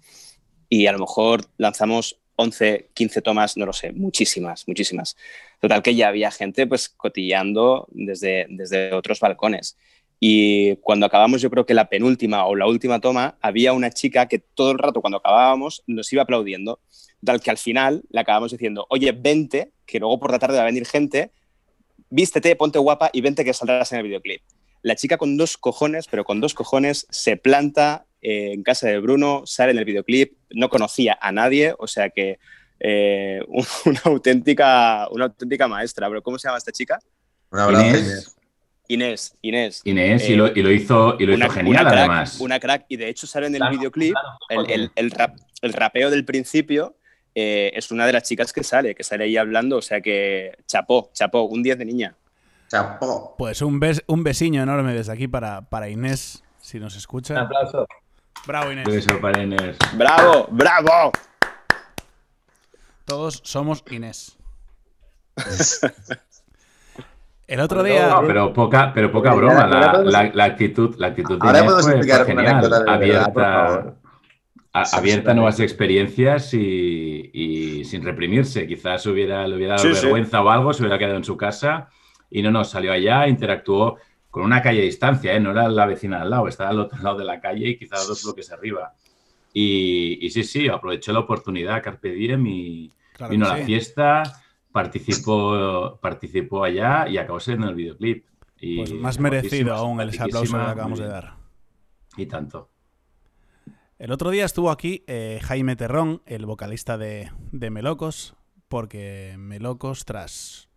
Y 0.69 0.87
a 0.87 0.93
lo 0.93 0.99
mejor 0.99 1.45
lanzamos 1.57 2.19
11, 2.35 2.89
15 2.93 3.21
tomas, 3.21 3.57
no 3.57 3.65
lo 3.65 3.73
sé, 3.73 3.91
muchísimas, 3.91 4.67
muchísimas. 4.67 5.17
Total 5.59 5.83
que 5.83 5.95
ya 5.95 6.07
había 6.07 6.31
gente 6.31 6.65
pues 6.65 6.89
cotillando 6.89 7.87
desde, 7.91 8.47
desde 8.49 8.93
otros 8.93 9.19
balcones. 9.19 9.77
Y 10.19 10.77
cuando 10.77 11.05
acabamos, 11.05 11.41
yo 11.41 11.49
creo 11.49 11.65
que 11.65 11.73
la 11.73 11.89
penúltima 11.89 12.45
o 12.45 12.55
la 12.55 12.65
última 12.65 13.01
toma, 13.01 13.37
había 13.41 13.73
una 13.73 13.91
chica 13.91 14.27
que 14.27 14.39
todo 14.39 14.71
el 14.71 14.79
rato 14.79 15.01
cuando 15.01 15.17
acabábamos 15.17 15.83
nos 15.85 16.11
iba 16.13 16.23
aplaudiendo. 16.23 16.79
Tal 17.23 17.41
que 17.41 17.51
al 17.51 17.57
final 17.57 18.03
le 18.09 18.21
acabamos 18.21 18.51
diciendo, 18.51 18.85
oye, 18.89 19.11
vente, 19.11 19.73
que 19.85 19.99
luego 19.99 20.19
por 20.19 20.31
la 20.31 20.39
tarde 20.39 20.55
va 20.55 20.63
a 20.63 20.67
venir 20.67 20.85
gente, 20.85 21.31
vístete, 22.13 22.55
ponte 22.55 22.77
guapa 22.79 23.09
y 23.11 23.21
vente 23.21 23.43
que 23.43 23.53
saldrás 23.53 23.91
en 23.91 23.99
el 23.99 24.03
videoclip. 24.05 24.41
La 24.83 24.95
chica 24.95 25.17
con 25.17 25.35
dos 25.37 25.57
cojones, 25.57 26.07
pero 26.07 26.23
con 26.23 26.39
dos 26.41 26.53
cojones, 26.53 27.07
se 27.09 27.37
planta 27.37 28.05
eh, 28.21 28.51
en 28.53 28.63
casa 28.63 28.87
de 28.87 28.99
Bruno, 28.99 29.43
sale 29.45 29.71
en 29.71 29.79
el 29.79 29.85
videoclip, 29.85 30.33
no 30.51 30.69
conocía 30.69 31.17
a 31.21 31.31
nadie, 31.31 31.73
o 31.79 31.87
sea 31.87 32.09
que 32.09 32.37
eh, 32.79 33.39
una, 33.85 34.01
auténtica, 34.03 35.07
una 35.11 35.25
auténtica 35.25 35.67
maestra. 35.67 36.07
Pero 36.09 36.21
¿Cómo 36.21 36.37
se 36.37 36.47
llama 36.47 36.57
esta 36.57 36.71
chica? 36.71 36.99
Un 37.51 37.59
abrazo, 37.59 37.85
Inés. 37.87 38.35
Inés. 38.89 39.35
Inés, 39.41 39.81
Inés. 39.85 40.29
Y, 40.29 40.33
Eh, 40.33 40.35
lo, 40.35 40.47
y 40.53 40.61
lo 40.61 40.71
hizo, 40.71 41.15
y 41.19 41.25
lo 41.25 41.33
Una- 41.35 41.45
hizo 41.45 41.53
genial, 41.55 41.71
una 41.81 41.89
crack, 41.89 41.99
además. 41.99 42.39
Una 42.41 42.59
crack, 42.59 42.85
y 42.89 42.97
de 42.97 43.09
hecho 43.09 43.25
sale 43.25 43.47
en 43.47 43.55
el 43.55 43.59
Claro, 43.59 43.77
videoclip, 43.77 44.13
claro, 44.13 44.65
el, 44.67 44.71
el- 44.81 44.91
el 44.95 45.11
rap- 45.11 45.37
el 45.61 45.73
rapeo 45.73 46.09
del 46.11 46.25
principio 46.25 46.95
eh, 47.35 47.71
es 47.75 47.91
una 47.91 48.05
de 48.05 48.13
las 48.13 48.23
chicas 48.23 48.51
que 48.53 48.63
sale, 48.63 48.93
que 48.95 49.03
sale 49.03 49.23
ahí 49.25 49.37
hablando, 49.37 49.77
o 49.77 49.81
sea 49.81 50.01
que 50.01 50.57
chapó, 50.67 51.09
chapó, 51.13 51.43
un 51.43 51.63
10 51.63 51.77
de 51.79 51.85
niña. 51.85 52.15
Chapó. 52.69 53.35
Pues 53.37 53.61
un, 53.61 53.79
bes 53.79 54.03
un 54.07 54.23
besiño 54.23 54.63
enorme 54.63 54.93
desde 54.93 55.11
aquí 55.13 55.27
para, 55.27 55.61
para 55.61 55.89
Inés, 55.89 56.43
si 56.59 56.79
nos 56.79 56.93
Un 56.93 56.97
escucha. 56.99 57.41
aplauso. 57.41 57.87
Bravo, 58.47 58.71
Inés. 58.71 58.85
Beso 58.87 59.19
para 59.21 59.41
Inés. 59.43 59.77
¡Bravo! 59.95 60.47
¡Bravo! 60.51 61.11
Todos 63.05 63.41
somos 63.43 63.83
Inés. 63.91 64.37
El 67.47 67.59
otro 67.59 67.83
día. 67.83 68.07
No, 68.09 68.21
pero 68.25 68.53
poca, 68.53 68.91
pero 68.93 69.11
poca 69.11 69.33
broma. 69.33 69.67
La, 69.67 69.93
la- 70.03 70.31
la 70.33 70.43
actitud, 70.45 70.95
la 70.97 71.07
actitud 71.07 71.39
de 71.39 71.45
Ahora 71.45 71.59
Inés 71.59 71.71
podemos 71.73 71.91
explicar 71.91 72.25
fue 72.25 72.33
una 72.33 72.41
genial. 72.43 72.55
anécdota 72.57 72.77
de 72.79 72.83
verdad, 72.85 72.95
abierta, 72.95 73.33
por 73.33 73.43
favor. 73.43 73.95
A- 74.73 74.97
abierta 74.97 75.31
a 75.31 75.33
nuevas 75.35 75.59
experiencias 75.59 76.53
y, 76.53 77.29
y 77.33 77.85
sin 77.85 78.03
reprimirse. 78.03 78.67
Quizás 78.67 79.05
hubiera, 79.05 79.47
le 79.47 79.55
hubiera 79.55 79.75
dado 79.75 79.87
Sí, 79.87 79.93
sí. 79.95 80.01
vergüenza 80.01 80.41
o 80.41 80.49
algo, 80.49 80.73
se 80.73 80.81
hubiera 80.83 80.97
quedado 80.97 81.17
en 81.17 81.23
su 81.23 81.37
casa 81.37 81.89
y 82.29 82.41
no 82.41 82.51
nos 82.51 82.69
salió 82.71 82.91
allá, 82.91 83.27
interactuó 83.27 83.97
con 84.31 84.43
una 84.43 84.61
calle 84.63 84.79
de 84.79 84.85
distancia, 84.85 85.33
¿eh? 85.35 85.39
no 85.39 85.51
era 85.51 85.69
la 85.69 85.85
vecina 85.85 86.21
al 86.23 86.31
lado, 86.31 86.47
estaba 86.47 86.71
al 86.71 86.79
otro 86.79 86.97
lado 87.03 87.19
de 87.19 87.23
la 87.25 87.39
calle 87.39 87.69
y 87.69 87.77
quizás 87.77 88.07
dos 88.07 88.23
bloques 88.23 88.51
arriba. 88.51 88.93
Y, 89.53 90.17
y 90.25 90.29
sí, 90.31 90.43
sí, 90.43 90.67
aprovechó 90.67 91.13
la 91.13 91.19
oportunidad, 91.19 91.83
Carpe 91.83 92.11
Diem, 92.11 92.47
y 92.47 92.91
Claro 93.13 93.29
vino 93.31 93.45
a 93.45 93.49
la 93.49 93.57
sí. 93.59 93.65
fiesta, 93.65 94.23
participó, 94.71 95.99
participó 96.01 96.63
allá 96.63 97.07
y 97.07 97.17
acabó 97.17 97.39
siendo 97.39 97.65
en 97.65 97.69
el 97.69 97.75
videoclip. 97.75 98.25
Y 98.59 98.77
Pues 98.77 98.93
más 98.93 99.19
merecido 99.19 99.75
aún 99.75 100.01
el 100.01 100.09
aplauso 100.19 100.55
que 100.57 100.63
acabamos 100.63 100.97
de 100.99 101.07
dar. 101.07 101.35
Y 102.17 102.25
tanto. 102.25 102.69
El 104.03 104.11
otro 104.11 104.31
día 104.31 104.43
estuvo 104.43 104.69
aquí 104.69 105.05
eh, 105.07 105.39
Jaime 105.43 105.77
Terrón, 105.77 106.21
el 106.25 106.45
vocalista 106.45 106.97
de, 106.97 107.31
de 107.53 107.69
Melocos, 107.69 108.35
porque 108.67 109.35
Melocos, 109.37 110.03
tras 110.03 110.67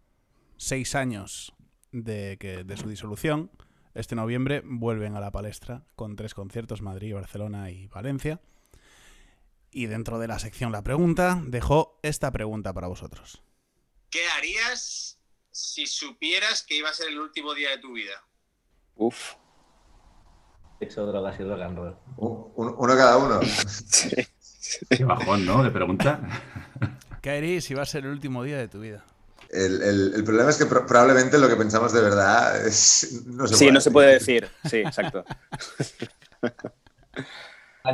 seis 0.56 0.94
años 0.94 1.52
de, 1.90 2.36
que, 2.38 2.62
de 2.62 2.76
su 2.76 2.88
disolución, 2.88 3.50
este 3.94 4.14
noviembre 4.14 4.62
vuelven 4.64 5.16
a 5.16 5.20
la 5.20 5.32
palestra 5.32 5.84
con 5.96 6.14
tres 6.14 6.34
conciertos, 6.34 6.82
Madrid, 6.82 7.14
Barcelona 7.14 7.68
y 7.72 7.88
Valencia. 7.88 8.40
Y 9.72 9.86
dentro 9.86 10.20
de 10.20 10.28
la 10.28 10.38
sección 10.38 10.70
La 10.70 10.84
Pregunta, 10.84 11.42
dejó 11.48 11.98
esta 12.04 12.30
pregunta 12.30 12.72
para 12.74 12.86
vosotros. 12.86 13.42
¿Qué 14.08 14.24
harías 14.36 15.18
si 15.50 15.88
supieras 15.88 16.62
que 16.62 16.76
iba 16.76 16.90
a 16.90 16.94
ser 16.94 17.08
el 17.08 17.18
último 17.18 17.54
día 17.54 17.70
de 17.70 17.78
tu 17.78 17.94
vida? 17.94 18.24
Uf. 18.94 19.34
Sexo, 20.78 21.06
drogas 21.06 21.38
y 21.40 21.44
rock 21.44 21.60
and 21.62 21.76
roll. 21.78 21.96
Uno 22.16 22.96
cada 22.96 23.16
uno. 23.18 23.40
Sí. 24.66 24.78
Qué 24.90 25.04
bajón, 25.04 25.46
¿no? 25.46 25.62
De 25.62 25.70
pregunta. 25.70 26.20
¿Qué 27.22 27.30
haríais 27.30 27.64
si 27.64 27.72
va 27.74 27.82
a 27.82 27.86
ser 27.86 28.04
el 28.04 28.10
último 28.10 28.42
día 28.42 28.58
de 28.58 28.66
tu 28.66 28.80
vida? 28.80 29.04
El, 29.48 29.80
el- 29.80 30.12
el 30.16 30.24
problema 30.24 30.50
es 30.50 30.56
que 30.56 30.66
pro- 30.66 30.84
probablemente 30.84 31.38
lo 31.38 31.48
que 31.48 31.54
pensamos 31.54 31.92
de 31.92 32.00
verdad 32.02 32.66
es, 32.66 33.22
no 33.26 33.46
se 33.46 33.54
Sí, 33.54 33.64
puede 33.66 33.72
no 33.72 33.80
se 33.80 33.90
puede 33.92 34.12
decir. 34.14 34.48
Sí, 34.68 34.78
exacto. 34.78 35.24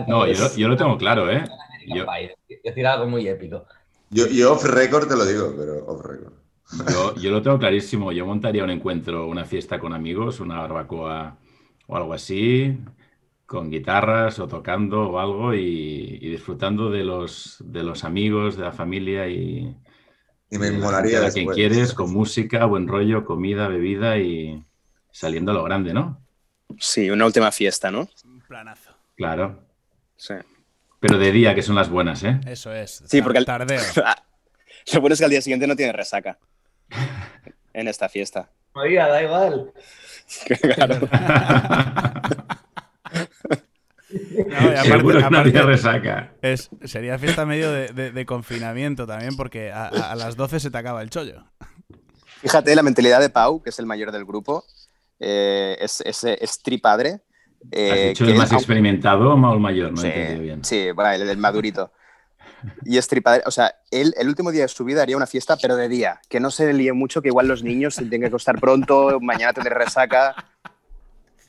No, 0.09 0.27
yo, 0.27 0.33
lo- 0.45 0.57
yo 0.57 0.69
lo 0.69 0.77
tengo 0.77 0.97
claro, 0.97 1.31
¿eh? 1.31 1.45
Yo, 1.87 2.07
Decir 2.65 2.87
algo 2.87 3.07
muy 3.07 3.29
épico. 3.29 3.67
Yo, 4.11 4.27
yo 4.29 4.53
off 4.55 4.65
record 4.65 5.09
te 5.09 5.17
lo 5.17 5.27
digo, 5.27 5.55
pero 5.57 5.85
off 5.87 6.03
record. 6.05 6.33
yo, 6.91 7.15
yo 7.17 7.31
lo 7.31 7.43
tengo 7.43 7.59
clarísimo. 7.59 8.13
Yo 8.13 8.25
montaría 8.25 8.65
un 8.65 8.71
encuentro, 8.71 9.27
una 9.27 9.45
fiesta 9.45 9.79
con 9.79 9.93
amigos, 9.93 10.41
una 10.41 10.61
barbacoa 10.61 11.37
o 11.93 11.97
algo 11.97 12.15
así, 12.15 12.79
con 13.45 13.71
guitarras 13.71 14.39
o 14.39 14.49
tocando 14.49 15.11
o 15.11 15.19
algo 15.19 15.55
y, 15.55 16.19
y 16.23 16.29
disfrutando 16.31 16.91
de 16.91 17.05
los, 17.05 17.57
de 17.61 17.83
los 17.83 18.05
amigos, 18.05 18.57
de 18.57 18.63
la 18.65 18.73
familia 18.73 19.29
y, 19.29 19.77
Y 20.51 20.59
me 20.59 20.71
de 20.71 20.79
molaría 20.79 21.27
a 21.27 21.31
quien 21.31 21.49
quieres, 21.51 21.93
con 21.93 22.13
música, 22.13 22.65
buen 22.65 22.89
rollo, 22.89 23.25
comida, 23.27 23.69
bebida 23.69 24.17
y 24.19 24.65
saliendo 25.11 25.53
a 25.53 25.55
lo 25.55 25.65
grande, 25.65 25.93
¿no? 25.93 26.19
Sí, 26.79 27.11
una 27.11 27.27
última 27.27 27.53
fiesta, 27.53 27.91
¿no? 27.91 28.09
Un 28.25 28.41
planazo. 28.49 28.97
Claro. 29.17 29.63
Sí. 30.17 30.35
Pero 31.01 31.19
de 31.19 31.31
día, 31.33 31.55
que 31.55 31.63
son 31.63 31.75
las 31.75 31.91
buenas, 31.91 32.23
¿eh? 32.25 32.41
Eso 32.47 32.73
es. 32.73 33.03
Sí, 33.07 33.21
porque 33.21 33.39
el- 33.39 33.45
Tardeo. 33.45 33.83
Lo 34.95 35.01
bueno 35.01 35.13
es 35.13 35.19
que 35.21 35.25
al 35.27 35.31
día 35.31 35.43
siguiente 35.43 35.67
no 35.67 35.77
tiene 35.77 35.93
resaca 35.93 36.39
en 37.75 37.87
esta 37.89 38.09
fiesta. 38.09 38.51
Oiga, 38.75 39.09
da 39.09 39.23
igual. 39.23 39.73
Claro. 40.77 41.09
No, 44.11 44.19
y 44.49 44.75
aparte- 44.77 44.83
Seguro 44.91 45.19
que 45.19 45.25
aparte- 45.25 45.63
resaca. 45.63 46.33
Es, 46.43 46.71
sería 46.85 47.19
fiesta 47.19 47.47
medio 47.47 47.71
de, 47.73 47.89
de- 47.89 48.13
de 48.13 48.27
confinamiento 48.27 49.07
también, 49.07 49.37
porque 49.37 49.73
a, 49.73 50.15
las 50.17 50.37
12 50.37 50.61
se 50.61 50.71
te 50.71 50.79
acaba 50.79 51.03
el 51.03 51.11
chollo. 51.11 51.45
Fíjate 52.41 52.75
la 52.75 52.83
mentalidad 52.83 53.21
de 53.21 53.31
Pau, 53.31 53.63
que 53.63 53.71
es 53.71 53.79
el 53.79 53.87
mayor 53.87 54.11
del 54.13 54.25
grupo, 54.25 54.65
eh, 55.21 55.77
es, 55.81 56.01
es, 56.03 56.25
es 56.25 56.63
tripadre. 56.63 57.21
eh, 57.71 57.91
¿Has 57.93 58.09
dicho 58.09 58.25
que 58.27 58.33
el 58.33 58.39
más 58.39 58.51
aunque- 58.51 58.63
experimentado 58.63 59.35
o 59.35 59.53
el 59.55 59.61
mayor? 59.61 59.93
No 59.93 59.99
he 60.01 60.03
sí, 60.03 60.09
entendido 60.09 60.43
bien. 60.43 60.65
sí, 60.65 60.91
bueno, 60.93 61.11
el, 61.13 61.29
el 61.29 61.39
madurito. 61.39 61.93
Y 62.85 62.97
estripadera, 62.99 63.45
o 63.47 63.51
sea, 63.51 63.75
él 63.91 64.15
el 64.19 64.29
último 64.29 64.51
día 64.53 64.63
de 64.63 64.69
su 64.69 64.85
vida 64.85 65.03
haría 65.03 65.17
una 65.17 65.27
fiesta, 65.27 65.57
pero 65.61 65.77
de 65.77 65.89
día, 65.89 66.21
que 66.29 66.41
no 66.41 66.51
se 66.51 66.73
líe 66.73 66.93
mucho, 66.93 67.23
que 67.23 67.29
igual 67.29 67.49
los 67.49 67.63
niños 67.63 67.95
se 67.95 68.03
tienen 68.03 68.21
que 68.23 68.27
acostar 68.29 68.59
pronto, 68.61 69.19
mañana 69.21 69.53
tendré 69.53 69.75
resaca. 69.75 70.35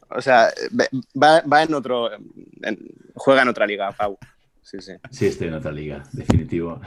O 0.09 0.21
sea, 0.21 0.49
va, 1.21 1.41
va 1.41 1.63
en 1.63 1.73
otro, 1.73 2.11
en- 2.13 2.87
juega 3.15 3.41
en 3.41 3.47
otra 3.47 3.65
liga, 3.65 3.91
Pau. 3.91 4.17
Sí, 4.61 4.77
sí. 4.79 4.93
Sí, 5.11 5.25
estoy 5.27 5.47
en 5.47 5.55
otra 5.55 5.71
liga, 5.71 6.03
definitivo. 6.13 6.79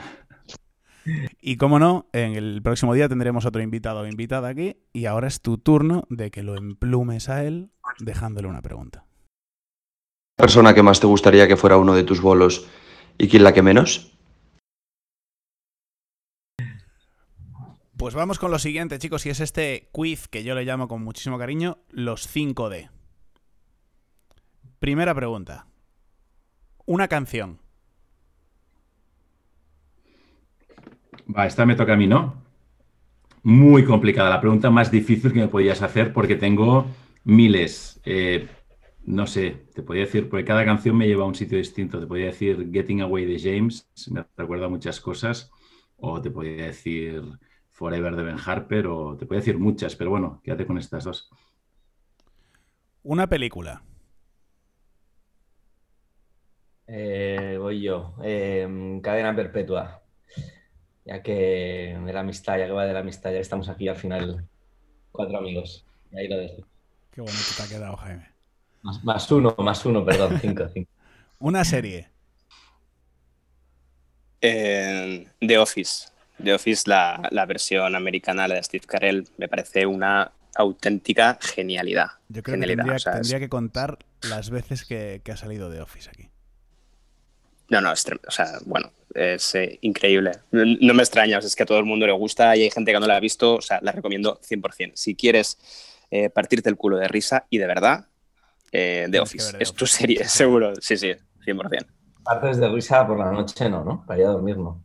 Y 1.41 1.55
como 1.57 1.79
no, 1.79 2.07
en 2.11 2.33
el 2.35 2.61
próximo 2.61 2.93
día 2.93 3.07
tendremos 3.07 3.45
otro 3.45 3.61
invitado 3.61 4.01
o 4.01 4.07
invitada 4.07 4.49
aquí. 4.49 4.77
Y 4.91 5.05
ahora 5.05 5.27
es 5.27 5.41
tu 5.41 5.57
turno 5.57 6.05
de 6.09 6.31
que 6.31 6.43
lo 6.43 6.55
emplumes 6.57 7.29
a 7.29 7.43
él 7.45 7.69
dejándole 7.99 8.47
una 8.47 8.61
pregunta. 8.61 9.05
persona 10.35 10.73
que 10.73 10.83
más 10.83 10.99
te 10.99 11.07
gustaría 11.07 11.47
que 11.47 11.55
fuera 11.57 11.77
uno 11.77 11.95
de 11.95 12.03
tus 12.03 12.21
bolos 12.21 12.67
y 13.17 13.27
quién 13.29 13.43
la 13.43 13.53
que 13.53 13.61
menos? 13.61 14.16
Pues 17.97 18.13
vamos 18.13 18.37
con 18.37 18.51
lo 18.51 18.59
siguiente, 18.59 18.99
chicos, 18.99 19.25
y 19.25 19.31
es 19.31 19.39
este 19.39 19.89
quiz 19.91 20.27
que 20.27 20.43
yo 20.43 20.53
le 20.53 20.65
llamo 20.65 20.87
con 20.87 21.03
muchísimo 21.03 21.39
cariño 21.39 21.79
los 21.89 22.31
5D. 22.31 22.91
Primera 24.77 25.15
pregunta. 25.15 25.65
Una 26.85 27.07
canción. 27.07 27.57
Va, 31.35 31.47
esta 31.47 31.65
me 31.65 31.73
toca 31.73 31.93
a 31.93 31.97
mí, 31.97 32.05
¿no? 32.05 32.43
Muy 33.41 33.83
complicada, 33.83 34.29
la 34.29 34.41
pregunta 34.41 34.69
más 34.69 34.91
difícil 34.91 35.33
que 35.33 35.39
me 35.39 35.47
podías 35.47 35.81
hacer 35.81 36.13
porque 36.13 36.35
tengo 36.35 36.85
miles. 37.23 37.99
Eh, 38.05 38.47
no 39.07 39.25
sé, 39.25 39.65
te 39.73 39.81
podría 39.81 40.05
decir, 40.05 40.29
porque 40.29 40.45
cada 40.45 40.63
canción 40.65 40.95
me 40.95 41.07
lleva 41.07 41.23
a 41.23 41.27
un 41.27 41.33
sitio 41.33 41.57
distinto. 41.57 41.99
Te 41.99 42.05
podría 42.05 42.27
decir 42.27 42.69
Getting 42.71 43.01
Away 43.01 43.25
de 43.25 43.39
James, 43.39 43.89
me 44.11 44.23
recuerda 44.37 44.69
muchas 44.69 45.01
cosas, 45.01 45.49
o 45.97 46.21
te 46.21 46.29
podría 46.29 46.67
decir 46.67 47.23
Forever 47.77 48.15
de 48.15 48.23
Ben 48.23 48.37
Harper, 48.43 48.87
o 48.87 49.15
te 49.15 49.27
podría 49.27 49.41
decir 49.41 49.59
muchas, 49.59 49.95
pero 49.95 50.09
bueno, 50.09 50.41
quédate 50.43 50.65
con 50.65 50.79
estas 50.79 51.03
dos. 51.03 51.29
Una 53.03 53.27
película. 53.27 53.83
Eh, 56.87 57.55
voy 57.59 57.83
yo. 57.83 58.15
Eh, 58.23 58.99
cadena 59.03 59.35
perpetua. 59.35 60.01
Ya 61.05 61.21
que 61.21 61.99
de 62.03 62.13
la 62.13 62.21
amistad, 62.21 62.57
ya 62.57 62.65
que 62.65 62.71
va 62.71 62.87
de 62.87 62.93
la 62.93 63.01
amistad, 63.01 63.31
ya 63.31 63.37
estamos 63.37 63.69
aquí 63.69 63.87
al 63.87 63.95
final, 63.95 64.49
cuatro 65.11 65.37
amigos. 65.37 65.85
Y 66.11 66.17
ahí 66.17 66.27
lo 66.27 66.37
dejo. 66.37 66.67
Qué 67.11 67.21
bonito 67.21 67.37
te 67.57 67.61
ha 67.61 67.67
quedado, 67.67 67.95
Jaime. 67.97 68.27
Más, 68.81 69.03
más 69.03 69.31
uno, 69.31 69.55
más 69.59 69.85
uno, 69.85 70.03
perdón, 70.03 70.35
cinco, 70.41 70.67
cinco. 70.67 70.89
Una 71.37 71.63
serie. 71.63 72.09
Eh, 74.41 75.27
The 75.39 75.59
Office. 75.59 76.16
The 76.43 76.53
Office, 76.53 76.83
la, 76.89 77.27
la 77.31 77.45
versión 77.45 77.95
americana, 77.95 78.47
la 78.47 78.55
de 78.55 78.63
Steve 78.63 78.85
Carell, 78.85 79.27
me 79.37 79.47
parece 79.47 79.85
una 79.85 80.31
auténtica 80.55 81.37
genialidad. 81.41 82.07
Yo 82.29 82.41
creo 82.43 82.55
que 82.59 82.65
Genialidad, 82.67 82.83
tendría, 82.83 82.95
o 82.95 82.99
sea, 82.99 83.11
es- 83.13 83.17
tendría 83.19 83.39
que 83.39 83.49
contar 83.49 83.99
las 84.21 84.49
veces 84.49 84.85
que, 84.85 85.21
que 85.23 85.31
ha 85.31 85.37
salido 85.37 85.69
de 85.69 85.81
Office 85.81 86.09
aquí. 86.09 86.29
No, 87.69 87.81
no, 87.81 87.91
es 87.91 88.05
o 88.27 88.31
sea, 88.31 88.59
bueno, 88.65 88.91
es 89.13 89.53
eh, 89.55 89.77
increíble. 89.81 90.31
No, 90.51 90.63
no 90.65 90.93
me 90.93 91.03
extraña, 91.03 91.37
o 91.37 91.41
sea, 91.41 91.47
es 91.47 91.55
que 91.55 91.63
a 91.63 91.65
todo 91.65 91.79
el 91.79 91.85
mundo 91.85 92.05
le 92.07 92.13
gusta 92.13 92.55
y 92.55 92.63
hay 92.63 92.71
gente 92.71 92.93
que 92.93 92.99
no 92.99 93.07
la 93.07 93.17
ha 93.17 93.19
visto, 93.19 93.55
o 93.55 93.61
sea, 93.61 93.79
la 93.81 93.91
recomiendo 93.91 94.39
100%. 94.41 94.93
Si 94.95 95.15
quieres 95.15 95.57
eh, 96.09 96.29
partirte 96.29 96.69
el 96.69 96.77
culo 96.77 96.97
de 96.97 97.07
risa 97.09 97.45
y 97.49 97.57
de 97.57 97.67
verdad, 97.67 98.05
eh, 98.71 99.07
The 99.07 99.11
que 99.11 99.19
Office 99.19 99.45
ver 99.51 99.57
The 99.57 99.63
es 99.63 99.73
tu 99.73 99.83
Office. 99.83 99.97
serie, 99.99 100.23
seguro. 100.29 100.73
Sí, 100.79 100.95
sí, 100.97 101.13
100%. 101.45 101.85
Partes 102.23 102.57
de 102.57 102.69
risa 102.69 103.05
por 103.05 103.19
la 103.19 103.31
noche, 103.31 103.69
no, 103.69 103.83
¿no? 103.83 104.05
Para 104.05 104.19
ir 104.21 104.25
a 104.27 104.29
dormir, 104.29 104.57
no. 104.57 104.81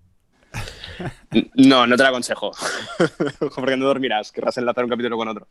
No, 1.54 1.86
no 1.86 1.96
te 1.96 2.02
la 2.02 2.10
aconsejo. 2.10 2.52
Porque 3.54 3.76
no 3.76 3.86
dormirás, 3.86 4.32
querrás 4.32 4.56
enlazar 4.58 4.84
un 4.84 4.90
capítulo 4.90 5.16
con 5.16 5.28
otro. 5.28 5.48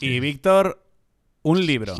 Y 0.00 0.20
Víctor, 0.20 0.82
un 1.42 1.64
libro. 1.64 1.94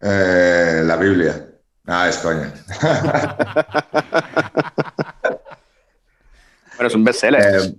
Eh, 0.00 0.82
la 0.84 0.96
Biblia. 0.96 1.48
Ah, 1.86 2.08
es 2.08 2.18
coña. 2.18 2.52
Bueno, 6.76 6.88
es 6.88 6.94
un 6.94 7.04
bestseller. 7.04 7.42
Eh, 7.42 7.74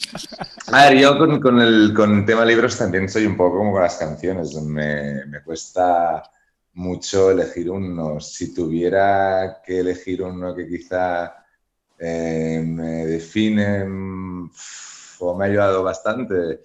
a 0.71 0.85
ver, 0.85 0.97
yo 0.97 1.19
con, 1.19 1.39
con 1.39 1.61
el 1.61 1.93
con 1.93 2.25
tema 2.25 2.43
libros 2.43 2.79
también 2.79 3.07
soy 3.07 3.27
un 3.27 3.37
poco 3.37 3.57
como 3.57 3.71
con 3.71 3.83
las 3.83 3.97
canciones. 3.97 4.55
Me, 4.55 5.23
me 5.27 5.43
cuesta 5.43 6.23
mucho 6.73 7.29
elegir 7.29 7.69
uno. 7.69 8.19
Si 8.19 8.55
tuviera 8.55 9.61
que 9.63 9.81
elegir 9.81 10.23
uno 10.23 10.55
que 10.55 10.67
quizá 10.67 11.31
eh, 11.99 12.61
me 12.65 13.05
define 13.05 13.85
mm, 13.85 14.51
o 15.19 15.37
me 15.37 15.45
ha 15.45 15.47
ayudado 15.47 15.83
bastante, 15.83 16.61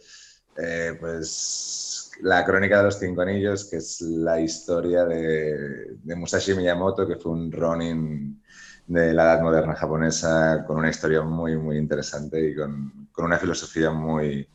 eh, 0.57 0.97
pues 1.01 2.11
la 2.23 2.45
crónica 2.45 2.79
de 2.79 2.85
los 2.85 2.99
cinco 2.99 3.23
anillos, 3.23 3.64
que 3.64 3.77
es 3.77 4.01
la 4.01 4.40
historia 4.40 5.05
de, 5.05 5.97
Musashi 6.16 6.55
Miyamoto, 6.55 7.07
que 7.07 7.16
fue 7.16 7.33
un 7.33 7.51
Ronin 7.51 8.42
de 8.87 9.12
la 9.14 9.25
edad 9.25 9.42
moderna 9.42 9.75
japonesa, 9.75 10.64
con 10.66 10.79
una 10.79 10.90
historia 10.90 11.23
muy, 11.23 11.57
muy 11.57 11.79
interesante 11.79 12.51
y 12.51 12.55
con, 12.55 13.09
con 13.12 13.25
una 13.25 13.38
filosofía 13.38 13.90
muy, 13.90 14.47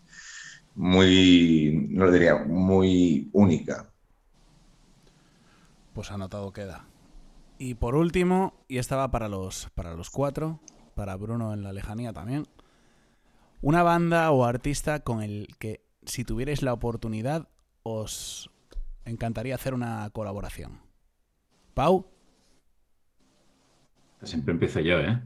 muy, 0.76 1.88
no 1.90 2.06
lo 2.06 2.12
diría, 2.12 2.36
muy 2.36 3.30
única. 3.34 3.90
Pues 5.94 6.12
anotado 6.12 6.54
queda. 6.54 6.86
Y 7.60 7.76
por 7.76 7.96
último, 7.96 8.54
y 8.67 8.78
esta 8.78 8.96
va 8.96 9.12
para 9.12 9.28
los, 9.30 9.70
para 9.76 9.93
los 9.96 10.10
cuatro, 10.10 10.60
para 10.96 11.15
Bruno 11.15 11.54
en 11.54 11.63
la 11.63 11.74
lejanía 11.74 12.13
también, 12.13 12.48
una 13.62 13.84
banda 13.84 14.32
o 14.32 14.46
artista 14.46 15.00
con 15.02 15.22
el 15.22 15.48
que, 15.60 15.82
si 16.06 16.24
tuvierais 16.24 16.62
la 16.62 16.74
oportunidad, 16.74 17.48
os 17.84 18.50
encantaría 19.06 19.56
hacer 19.56 19.74
una 19.74 20.10
colaboración. 20.12 20.82
Pau, 21.74 22.06
Siempre 24.22 24.52
empiezo 24.54 24.80
yo, 24.80 25.00
¿eh? 25.00 25.20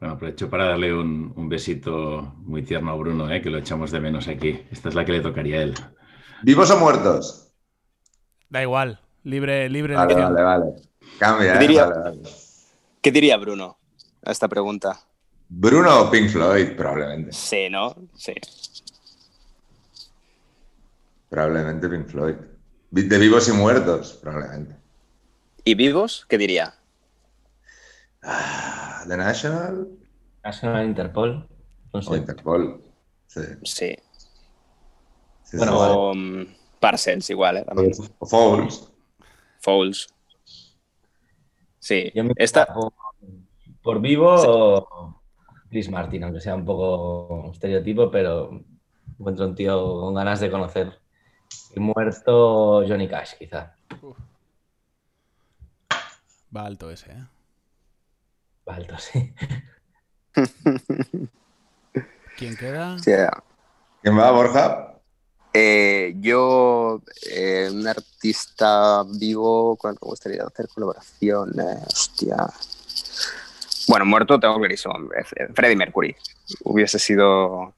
Bueno, 0.00 0.14
aprovecho 0.14 0.48
para 0.50 0.66
darle 0.66 0.92
un, 0.94 1.32
un 1.36 1.48
besito 1.48 2.34
muy 2.38 2.62
tierno 2.64 2.90
a 2.92 2.96
Bruno, 2.96 3.30
¿eh? 3.30 3.40
que 3.42 3.50
lo 3.50 3.58
echamos 3.58 3.90
de 3.90 4.00
menos 4.00 4.28
aquí. 4.28 4.60
Esta 4.70 4.88
es 4.88 4.94
la 4.94 5.04
que 5.04 5.12
le 5.12 5.20
tocaría 5.20 5.58
a 5.58 5.62
él. 5.62 5.74
¿Vivos 6.42 6.70
o 6.70 6.78
muertos? 6.78 7.52
da 8.50 8.62
igual, 8.62 9.00
libre, 9.24 9.68
libre 9.70 9.94
Vale, 9.94 10.14
elección. 10.14 10.34
vale, 10.34 10.42
vale. 10.42 10.87
Cambia, 11.18 11.54
¿eh? 11.56 11.58
Diría- 11.58 11.86
Vale, 11.86 12.00
vale. 12.18 12.22
¿Qué 13.00 13.12
diría 13.12 13.36
Bruno 13.36 13.78
a 14.24 14.30
esta 14.32 14.48
pregunta? 14.48 15.00
Bruno 15.48 16.02
o 16.02 16.10
Pink 16.10 16.30
Floyd, 16.30 16.76
probablemente. 16.76 17.32
Sí, 17.32 17.68
¿no? 17.70 17.94
Sí. 18.14 18.34
Probablemente 21.30 21.88
Pink 21.88 22.06
Floyd. 22.08 22.34
De 22.90 23.18
vivos 23.18 23.48
y 23.48 23.52
muertos, 23.52 24.18
probablemente. 24.22 24.76
¿Y 25.64 25.74
vivos? 25.74 26.24
¿Qué 26.28 26.38
diría? 26.38 26.74
Ah, 28.22 29.04
The 29.06 29.16
National 29.16 29.88
National 30.42 30.86
Interpol. 30.86 31.46
No 31.92 32.00
o. 32.00 32.16
Interpol. 32.16 32.82
Sí. 33.26 33.40
Sí. 33.64 33.96
sí, 35.44 35.56
Bueno, 35.58 35.78
vale. 35.78 35.94
O 35.96 36.14
mm, 36.14 36.46
Parsons, 36.80 37.28
igual, 37.30 37.58
¿eh? 37.58 37.64
También. 37.64 37.92
O 38.18 38.26
Fouls. 38.26 38.90
Fouls. 39.60 40.08
Sí. 41.88 42.12
Yo 42.14 42.22
me 42.22 42.34
Esta, 42.36 42.66
por, 42.66 42.92
por 43.80 43.98
vivo 44.02 44.34
o 44.36 45.22
Chris 45.70 45.88
Martin, 45.88 46.22
aunque 46.22 46.38
sea 46.38 46.54
un 46.54 46.66
poco 46.66 47.50
estereotipo, 47.50 48.10
pero 48.10 48.62
encuentro 49.18 49.46
un 49.46 49.54
tío 49.54 50.00
con 50.00 50.12
ganas 50.12 50.38
de 50.40 50.50
conocer. 50.50 50.98
Y 51.74 51.80
muerto 51.80 52.84
Johnny 52.86 53.08
Cash, 53.08 53.38
quizá. 53.38 53.74
Va 56.54 56.66
alto 56.66 56.90
ese, 56.90 57.10
¿eh? 57.12 57.24
Va 58.68 58.74
Alto, 58.74 58.98
sí. 58.98 59.32
¿Quién 62.36 62.54
queda? 62.54 62.98
sí, 63.02 63.12
¿Quién 64.02 64.18
va, 64.18 64.30
Borja? 64.30 64.97
Eh, 65.52 66.14
yo, 66.20 67.02
eh, 67.30 67.68
un 67.72 67.86
artista 67.86 69.04
vivo 69.18 69.76
con 69.76 69.92
el 69.92 69.98
que 69.98 70.06
me 70.06 70.10
gustaría 70.10 70.42
hacer 70.44 70.68
colaboración. 70.68 71.50
eh, 71.58 71.82
hostia. 71.86 72.36
Bueno, 73.88 74.04
muerto 74.04 74.38
tengo 74.38 74.58
clarísimo. 74.58 74.94
eh, 75.16 75.48
Freddie 75.54 75.76
Mercury. 75.76 76.14
Hubiese 76.64 76.98
sido 76.98 77.74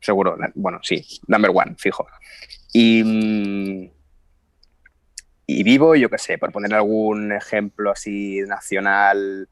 seguro. 0.00 0.36
Bueno, 0.54 0.80
sí, 0.82 1.04
number 1.26 1.50
one, 1.54 1.74
fijo. 1.78 2.06
Y, 2.72 3.02
mm, 3.02 3.90
y 5.46 5.62
vivo, 5.62 5.94
yo 5.94 6.08
qué 6.10 6.18
sé, 6.18 6.38
por 6.38 6.52
poner 6.52 6.74
algún 6.74 7.32
ejemplo 7.32 7.90
así 7.90 8.40
nacional 8.46 9.48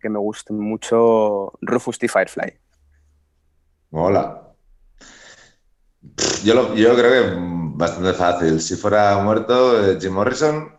que 0.00 0.08
me 0.08 0.18
guste 0.18 0.52
mucho, 0.52 1.52
Rufus 1.60 1.98
T. 1.98 2.08
Firefly. 2.08 2.54
Mola. 3.90 4.47
Yo, 6.44 6.54
lo- 6.54 6.74
yo 6.74 6.94
creo 6.96 7.10
que 7.10 7.36
bastante 7.76 8.12
fácil. 8.12 8.60
Si 8.60 8.76
fuera 8.76 9.18
muerto, 9.22 9.90
eh, 9.90 9.98
Jim 10.00 10.12
Morrison. 10.12 10.72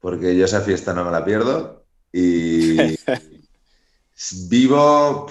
porque 0.00 0.36
yo 0.36 0.44
esa 0.46 0.60
fiesta 0.62 0.94
no 0.94 1.04
me 1.04 1.10
la 1.12 1.24
pierdo. 1.24 1.86
Y 2.12 2.96
vivo, 4.50 5.26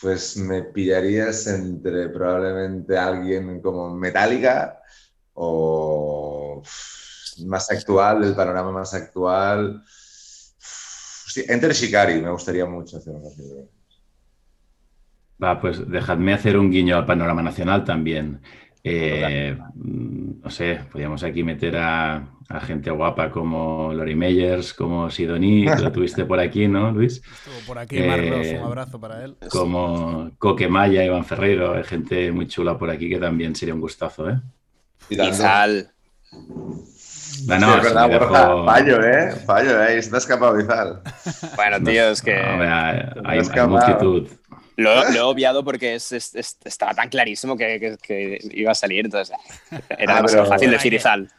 pues 0.00 0.36
me 0.36 0.62
pillarías 0.64 1.46
entre 1.46 2.08
probablemente 2.10 2.96
alguien 2.98 3.60
como 3.60 3.94
Metallica 3.94 4.80
o 5.34 6.62
más 7.46 7.70
actual, 7.70 8.22
del 8.22 8.34
panorama 8.34 8.72
más 8.72 8.94
actual. 8.94 9.82
Sí, 9.86 11.44
Enter 11.48 11.72
Shikari, 11.72 12.20
me 12.22 12.30
gustaría 12.30 12.66
mucho 12.66 12.96
hacer 12.98 13.14
una. 13.14 13.28
Va, 15.42 15.60
pues 15.60 15.88
dejadme 15.88 16.34
hacer 16.34 16.56
un 16.58 16.70
guiño 16.70 16.96
al 16.96 17.06
panorama 17.06 17.42
nacional 17.42 17.84
también. 17.84 18.40
Eh, 18.84 19.56
mm, 19.74 20.42
no 20.42 20.50
sé, 20.50 20.80
podríamos 20.90 21.22
aquí 21.24 21.42
meter 21.42 21.76
a, 21.76 22.28
a 22.48 22.60
gente 22.60 22.90
guapa 22.90 23.30
como 23.30 23.92
Lori 23.92 24.14
Meyers, 24.14 24.72
como 24.72 25.10
Sidoní, 25.10 25.66
que 25.66 25.82
lo 25.82 25.92
tuviste 25.92 26.24
por 26.24 26.40
aquí, 26.40 26.68
¿no, 26.68 26.90
Luis? 26.90 27.16
Estuvo 27.16 27.66
por 27.66 27.78
aquí 27.78 28.00
Marlos, 28.00 28.46
Eh, 28.46 28.58
un 28.58 28.66
abrazo 28.66 29.00
para 29.00 29.24
él. 29.24 29.36
Como 29.50 30.30
Coquemaya, 30.38 31.04
Iván 31.04 31.24
Ferreiro, 31.24 31.74
hay 31.74 31.84
gente 31.84 32.32
muy 32.32 32.46
chula 32.46 32.78
por 32.78 32.90
aquí 32.90 33.08
que 33.08 33.18
también 33.18 33.54
sería 33.54 33.74
un 33.74 33.80
gustazo, 33.80 34.30
¿eh? 34.30 34.40
Y. 35.10 35.20
Izal. 35.20 35.90
No, 36.32 37.54
Sí, 37.54 37.60
no, 37.60 37.76
es 37.76 37.82
verdad, 37.82 38.08
Borja. 38.08 38.64
Fallo, 38.64 39.02
¿eh? 39.04 39.30
Fallo, 39.46 39.82
¿eh? 39.82 40.02
Se 40.02 40.10
te 40.10 40.16
ha 40.16 40.18
escapado 40.18 40.56
Bizal. 40.56 41.00
Bueno, 41.56 41.82
tío, 41.82 42.10
es 42.10 42.20
que 42.20 42.34
No, 42.34 43.28
hay, 43.28 43.40
multitud. 43.68 44.28
Lo, 44.78 45.04
lo 45.10 45.16
he 45.16 45.20
obviado 45.20 45.64
porque 45.64 45.94
es- 45.96 46.12
es- 46.12 46.34
es- 46.34 46.56
estaba 46.64 46.94
tan 46.94 47.08
clarísimo 47.10 47.56
que, 47.56 47.78
que- 47.78 47.98
que 47.98 48.38
iba 48.52 48.72
a 48.72 48.74
salir, 48.74 49.04
entonces 49.04 49.36
era 49.90 50.14
Ah, 50.14 50.16
demasiado 50.16 50.44
pero- 50.44 50.46
fácil 50.54 50.70
decir 50.70 50.94
Izal. 50.94 51.30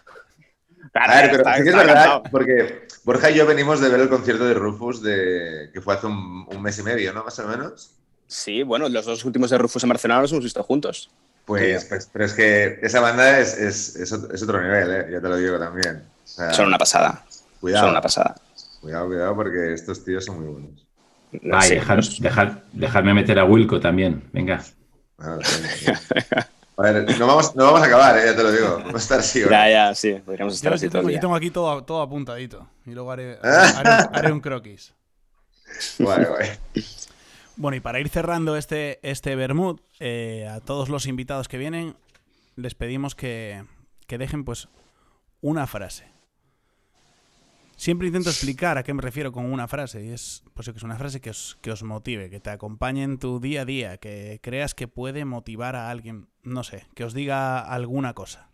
Claro, 0.91 1.13
A 1.13 1.15
ver, 1.17 1.25
pero 1.31 1.37
está- 1.43 1.57
sí 1.57 1.63
que 1.63 1.69
es 1.69 1.75
verdad, 1.75 1.93
cantado. 1.93 2.23
porque 2.31 2.87
Borja 3.03 3.29
y 3.31 3.35
yo 3.35 3.45
venimos 3.45 3.79
de 3.79 3.89
ver 3.89 3.99
el 4.01 4.09
concierto 4.09 4.45
de 4.45 4.53
Rufus 4.55 5.01
de, 5.03 5.69
que 5.73 5.81
fue 5.81 5.93
hace 5.95 6.07
un, 6.07 6.47
un 6.49 6.61
mes 6.61 6.77
y 6.79 6.83
medio, 6.83 7.13
¿no? 7.13 7.23
Más 7.23 7.37
o 7.39 7.47
menos. 7.47 7.91
Sí, 8.27 8.63
bueno, 8.63 8.89
los 8.89 9.05
dos 9.05 9.23
últimos 9.25 9.49
de 9.49 9.57
Rufus 9.57 9.83
en 9.83 9.89
Barcelona 9.89 10.21
los 10.21 10.31
hemos 10.31 10.43
visto 10.43 10.63
juntos. 10.63 11.09
Pues, 11.45 11.85
pues- 11.85 12.09
pero 12.11 12.25
es 12.25 12.33
que 12.33 12.79
esa 12.81 12.99
banda 13.01 13.39
es, 13.39 13.57
es, 13.57 13.95
es 13.95 14.13
ot- 14.13 14.33
es 14.33 14.43
otro 14.43 14.61
nivel, 14.61 14.91
¿eh? 14.93 15.07
Ya 15.11 15.21
te 15.21 15.27
lo 15.29 15.35
digo 15.37 15.57
también. 15.59 16.03
O 16.23 16.27
sea, 16.27 16.53
Son 16.53 16.67
una 16.67 16.77
pasada. 16.77 17.25
cuidado, 17.59 17.83
Son 17.85 17.91
una 17.91 18.01
pasada. 18.01 18.35
cuidado, 18.81 19.07
cuidado, 19.07 19.35
porque 19.35 19.73
estos 19.73 20.03
tíos 20.05 20.25
son 20.25 20.39
muy 20.41 20.47
buenos. 20.53 20.85
No 21.31 21.57
Ay, 21.57 21.71
dejad- 21.71 22.63
dejadme 22.73 23.13
meter 23.13 23.37
a 23.39 23.45
Wilco 23.45 23.79
también, 23.79 24.23
venga. 24.33 24.63
Ah. 25.19 25.37
A 26.77 26.81
ver, 26.81 27.19
no 27.19 27.27
vamos, 27.27 27.55
no 27.55 27.65
vamos 27.65 27.81
a 27.81 27.85
acabar, 27.85 28.17
¿eh? 28.17 28.21
Ya 28.25 28.35
te 28.35 28.41
lo 28.43 28.51
digo. 28.51 28.77
Vamos 28.77 28.95
a 28.95 28.97
estar 28.97 29.19
así, 29.19 29.41
¿o 29.43 29.45
no? 29.45 29.51
Ya, 29.51 29.69
ya, 29.69 29.93
sí, 29.95 30.13
podríamos 30.25 30.55
estar 30.55 30.71
Yo, 30.71 30.75
así 30.75 30.85
yo 30.85 30.91
todo 30.91 31.01
el 31.01 31.05
tengo, 31.07 31.15
yo 31.17 31.19
tengo 31.21 31.35
aquí 31.35 31.51
todo, 31.51 31.83
todo 31.83 32.01
apuntadito. 32.01 32.67
Y 32.85 32.91
luego 32.91 33.11
haré, 33.11 33.37
haré 33.43 33.89
un- 34.07 34.15
haré 34.15 34.31
un 34.31 34.39
croquis. 34.39 34.93
Guay, 35.99 36.25
guay. 36.25 36.49
Bueno, 37.57 37.75
y 37.75 37.79
para 37.81 37.99
ir 37.99 38.07
cerrando 38.09 38.55
este, 38.55 38.99
este 39.03 39.35
Bermud, 39.35 39.81
eh, 39.99 40.47
a 40.49 40.61
todos 40.61 40.87
los 40.89 41.05
invitados 41.05 41.47
que 41.49 41.57
vienen, 41.57 41.95
les 42.55 42.73
pedimos 42.75 43.13
que, 43.13 43.63
que 44.07 44.17
dejen 44.17 44.45
pues 44.45 44.69
una 45.41 45.67
frase. 45.67 46.05
Siempre 47.79 48.07
intento 48.07 48.29
explicar 48.29 48.77
a 48.77 48.83
qué 48.83 48.93
me 48.93 49.01
refiero 49.01 49.31
con 49.31 49.45
una 49.45 49.65
frase, 49.69 50.03
y 50.03 50.09
es 50.09 50.43
pues 50.53 50.67
que 50.69 50.75
es 50.75 50.83
una 50.83 50.97
frase 50.97 51.21
que 51.21 51.29
os, 51.29 51.57
que 51.61 51.71
os 51.71 51.81
motive, 51.81 52.29
que 52.29 52.41
te 52.41 52.49
acompañe 52.49 53.03
en 53.03 53.17
tu 53.19 53.39
día 53.39 53.61
a 53.61 53.65
día, 53.65 53.95
que 53.95 54.39
creas 54.43 54.75
que 54.75 54.89
puede 54.89 55.23
motivar 55.23 55.77
a 55.77 55.89
alguien, 55.89 56.27
no 56.43 56.65
sé, 56.65 56.83
que 56.93 57.05
os 57.05 57.13
diga 57.13 57.59
alguna 57.61 58.13
cosa. 58.13 58.49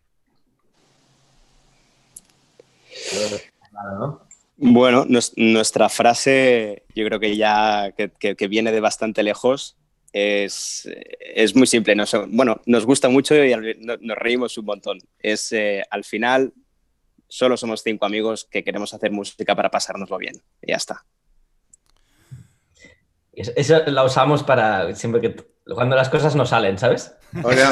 Claro, 3.71 3.97
¿no? 3.99 4.27
Bueno, 4.57 5.05
nues- 5.07 5.33
nuestra 5.37 5.89
frase, 5.89 6.83
yo 6.93 7.03
creo 7.07 7.19
que 7.19 7.35
ya 7.35 7.93
que, 7.97 8.11
que- 8.11 8.35
que 8.35 8.47
viene 8.47 8.71
de 8.71 8.79
bastante 8.79 9.23
lejos, 9.23 9.75
es, 10.13 10.87
es 11.19 11.55
muy 11.55 11.65
simple. 11.65 11.95
Nos, 11.95 12.15
bueno, 12.29 12.61
nos 12.67 12.85
gusta 12.85 13.09
mucho 13.09 13.33
y 13.43 13.55
nos 13.55 14.17
reímos 14.19 14.55
un 14.59 14.65
montón. 14.65 14.99
Es 15.17 15.51
eh, 15.51 15.83
al 15.89 16.03
final, 16.03 16.53
solo 17.27 17.57
somos 17.57 17.81
cinco 17.83 18.05
amigos 18.05 18.47
que 18.49 18.63
queremos 18.63 18.93
hacer 18.93 19.11
música 19.11 19.55
para 19.55 19.69
pasárnoslo 19.71 20.17
bien. 20.17 20.41
Y 20.61 20.71
ya 20.71 20.77
está. 20.77 21.05
Es- 23.33 23.53
Eso 23.55 23.83
la 23.87 24.03
usamos 24.03 24.43
para 24.43 24.93
siempre 24.95 25.21
que 25.21 25.35
cuando 25.73 25.95
las 25.95 26.09
cosas 26.09 26.35
no 26.35 26.45
salen, 26.45 26.77
¿sabes? 26.77 27.13
Oye, 27.43 27.61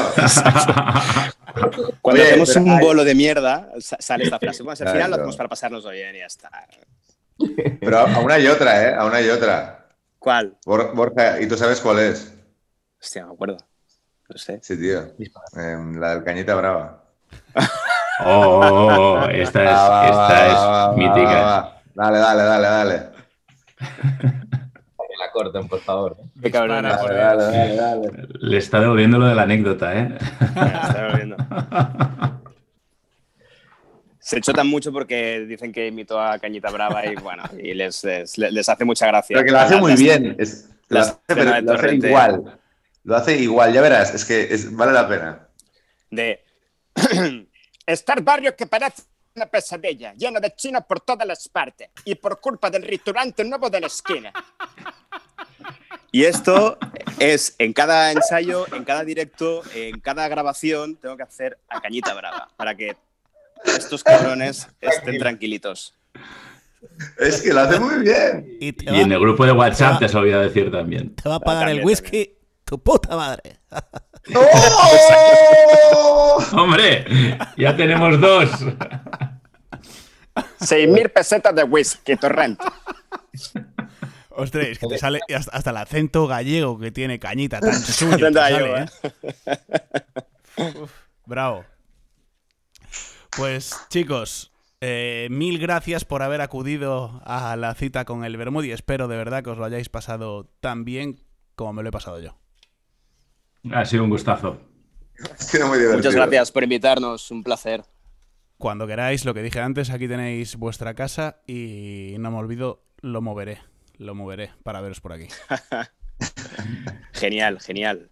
Cuando 2.02 2.20
Oye, 2.22 2.30
hacemos 2.32 2.56
un 2.56 2.68
hay- 2.70 2.80
bolo 2.84 3.04
de 3.04 3.14
mierda, 3.14 3.70
sa- 3.78 3.96
sale 4.00 4.24
esta 4.24 4.38
frase. 4.40 4.62
Bueno, 4.64 4.76
al 4.84 4.92
final 4.92 5.10
lo 5.10 5.16
hacemos 5.16 5.36
para 5.36 5.48
pasárnoslo 5.48 5.90
bien 5.90 6.16
y 6.16 6.18
ya 6.18 6.26
está. 6.26 6.50
pero 7.80 7.98
a 8.00 8.18
una 8.18 8.38
y 8.38 8.46
otra, 8.48 8.82
¿eh? 8.90 8.94
A 8.94 9.04
una 9.04 9.20
y 9.20 9.28
otra. 9.28 9.88
¿Cuál? 10.18 10.56
Bor- 10.66 10.92
Borja, 10.94 11.40
¿y 11.40 11.46
tú 11.46 11.56
sabes 11.56 11.80
cuál 11.80 12.00
es? 12.00 12.32
Hostia, 13.00 13.22
no 13.22 13.28
me 13.28 13.34
acuerdo. 13.34 13.58
No 14.28 14.36
sé. 14.38 14.58
Sí, 14.62 14.76
tío. 14.76 15.14
Em, 15.56 15.98
la 16.00 16.14
del 16.16 16.24
Cañita 16.24 16.54
Brava. 16.56 17.04
Oh, 18.20 18.60
oh, 18.62 19.22
oh, 19.24 19.28
esta 19.28 19.64
es, 19.64 19.70
Va, 19.70 19.88
va, 19.88 20.06
esta 20.06 20.54
va, 20.54 20.90
es 20.92 20.96
mítica. 20.96 21.40
va. 21.42 21.80
Dale, 21.94 22.18
dale, 22.18 22.42
dale, 22.42 22.66
dale. 22.68 23.02
Que 23.78 25.16
la 25.18 25.30
corten, 25.32 25.66
por 25.68 25.80
favor. 25.80 26.16
Qué 26.40 26.50
cabrón. 26.50 26.84
Dale, 26.84 27.14
dale, 27.14 27.74
dale. 27.76 28.10
Le 28.38 28.56
está 28.58 28.80
devolviendo 28.80 29.18
lo 29.18 29.26
de 29.26 29.34
la 29.34 29.42
anécdota, 29.42 29.94
¿eh? 29.98 30.16
Está 30.40 31.08
volviendo. 31.10 31.36
Se 34.18 34.40
chotan 34.40 34.68
mucho 34.68 34.90
porque 34.92 35.40
dicen 35.40 35.70
que 35.72 35.86
imitó 35.88 36.20
a 36.20 36.38
Cañita 36.38 36.70
Brava 36.70 37.04
y 37.04 37.14
bueno, 37.16 37.42
y 37.62 37.74
les, 37.74 38.02
les, 38.04 38.38
les 38.38 38.68
hace 38.68 38.84
mucha 38.84 39.06
gracia. 39.06 39.34
Pero 39.34 39.44
que 39.44 39.52
lo 39.52 39.58
hace 39.58 39.76
muy 39.76 39.90
las- 39.90 40.00
bien. 40.00 40.36
Es, 40.38 40.70
lo 40.88 41.00
hace, 41.00 41.14
pero 41.26 41.60
lo 41.60 41.92
igual. 41.92 42.58
Lo 43.04 43.16
hace 43.16 43.36
igual, 43.36 43.72
ya 43.74 43.82
verás. 43.82 44.14
Es 44.14 44.24
que 44.24 44.42
es- 44.54 44.74
vale 44.74 44.92
la 44.92 45.06
pena. 45.08 45.48
De 46.10 46.42
estar 47.86 48.20
barrio 48.22 48.54
que 48.56 48.66
parece 48.66 49.02
una 49.36 49.46
pesadilla, 49.46 50.14
lleno 50.14 50.38
de 50.40 50.54
chinos 50.54 50.84
por 50.86 51.00
todas 51.00 51.26
las 51.26 51.48
partes 51.48 51.90
y 52.04 52.14
por 52.14 52.40
culpa 52.40 52.70
del 52.70 52.82
restaurante 52.82 53.44
nuevo 53.44 53.68
de 53.68 53.80
la 53.80 53.86
esquina. 53.88 54.32
Y 56.12 56.24
esto 56.24 56.78
es 57.18 57.56
en 57.58 57.72
cada 57.72 58.12
ensayo, 58.12 58.66
en 58.72 58.84
cada 58.84 59.02
directo, 59.02 59.62
en 59.74 59.98
cada 60.00 60.28
grabación, 60.28 60.94
tengo 60.96 61.16
que 61.16 61.24
hacer 61.24 61.58
a 61.68 61.80
cañita 61.80 62.14
brava 62.14 62.48
para 62.56 62.76
que 62.76 62.96
estos 63.64 64.04
cabrones 64.04 64.68
estén 64.80 65.18
tranquilitos. 65.18 65.94
Es 67.18 67.42
que 67.42 67.52
lo 67.52 67.60
hace 67.62 67.80
muy 67.80 67.98
bien. 68.04 68.56
Y 68.60 68.72
te 68.72 68.84
Y 68.84 69.00
en 69.00 69.10
va, 69.10 69.14
el 69.14 69.20
grupo 69.20 69.44
de 69.44 69.52
WhatsApp 69.52 69.94
va- 69.94 69.98
te 69.98 70.04
has 70.04 70.14
olvidado 70.14 70.42
decir 70.44 70.70
también. 70.70 71.14
te 71.16 71.28
va 71.28 71.36
a 71.36 71.40
pagar 71.40 71.68
el 71.70 71.78
también, 71.78 71.86
whisky 71.86 72.38
tu 72.64 72.78
puta 72.80 73.16
madre. 73.16 73.58
¡Oh! 74.34 76.42
¡Hombre! 76.52 77.38
Ya 77.56 77.76
tenemos 77.76 78.20
dos. 78.20 78.50
6.000 80.60 81.12
pesetas 81.12 81.54
de 81.54 81.64
whisky, 81.64 82.16
torrente. 82.16 82.64
Ostras, 84.30 84.66
es 84.66 84.78
que 84.78 84.86
te 84.88 84.98
sale 84.98 85.20
hasta, 85.34 85.56
hasta 85.56 85.70
el 85.70 85.76
acento 85.76 86.26
gallego 86.26 86.78
que 86.78 86.90
tiene 86.90 87.18
cañita 87.18 87.60
tan 87.60 87.74
suyo. 87.82 88.28
Te 88.28 88.32
sale, 88.32 88.82
¿eh? 88.82 88.86
Uf, 90.56 90.90
bravo. 91.26 91.64
Pues 93.36 93.76
chicos, 93.90 94.52
eh, 94.80 95.28
mil 95.30 95.58
gracias 95.58 96.04
por 96.04 96.22
haber 96.22 96.40
acudido 96.40 97.20
a 97.24 97.56
la 97.56 97.74
cita 97.74 98.04
con 98.04 98.24
el 98.24 98.36
Bermud 98.36 98.64
y 98.64 98.72
espero 98.72 99.08
de 99.08 99.16
verdad 99.16 99.42
que 99.42 99.50
os 99.50 99.58
lo 99.58 99.64
hayáis 99.64 99.88
pasado 99.88 100.48
tan 100.60 100.84
bien 100.84 101.20
como 101.54 101.72
me 101.72 101.82
lo 101.82 101.90
he 101.90 101.92
pasado 101.92 102.20
yo. 102.20 102.36
Ha 103.72 103.84
sido 103.84 104.04
un 104.04 104.10
gustazo. 104.10 104.60
Ha 105.18 105.36
sido 105.36 105.68
muy 105.68 105.78
divertido. 105.78 105.98
Muchas 105.98 106.14
gracias 106.14 106.52
por 106.52 106.62
invitarnos, 106.62 107.30
un 107.30 107.42
placer. 107.42 107.84
Cuando 108.58 108.86
queráis, 108.86 109.24
lo 109.24 109.34
que 109.34 109.42
dije 109.42 109.60
antes, 109.60 109.90
aquí 109.90 110.08
tenéis 110.08 110.56
vuestra 110.56 110.94
casa 110.94 111.40
y 111.46 112.16
no 112.18 112.30
me 112.30 112.38
olvido, 112.38 112.84
lo 113.00 113.20
moveré. 113.20 113.60
Lo 113.96 114.14
moveré 114.14 114.50
para 114.62 114.80
veros 114.80 115.00
por 115.00 115.12
aquí. 115.12 115.28
Genial, 117.12 117.60
genial. 117.60 118.10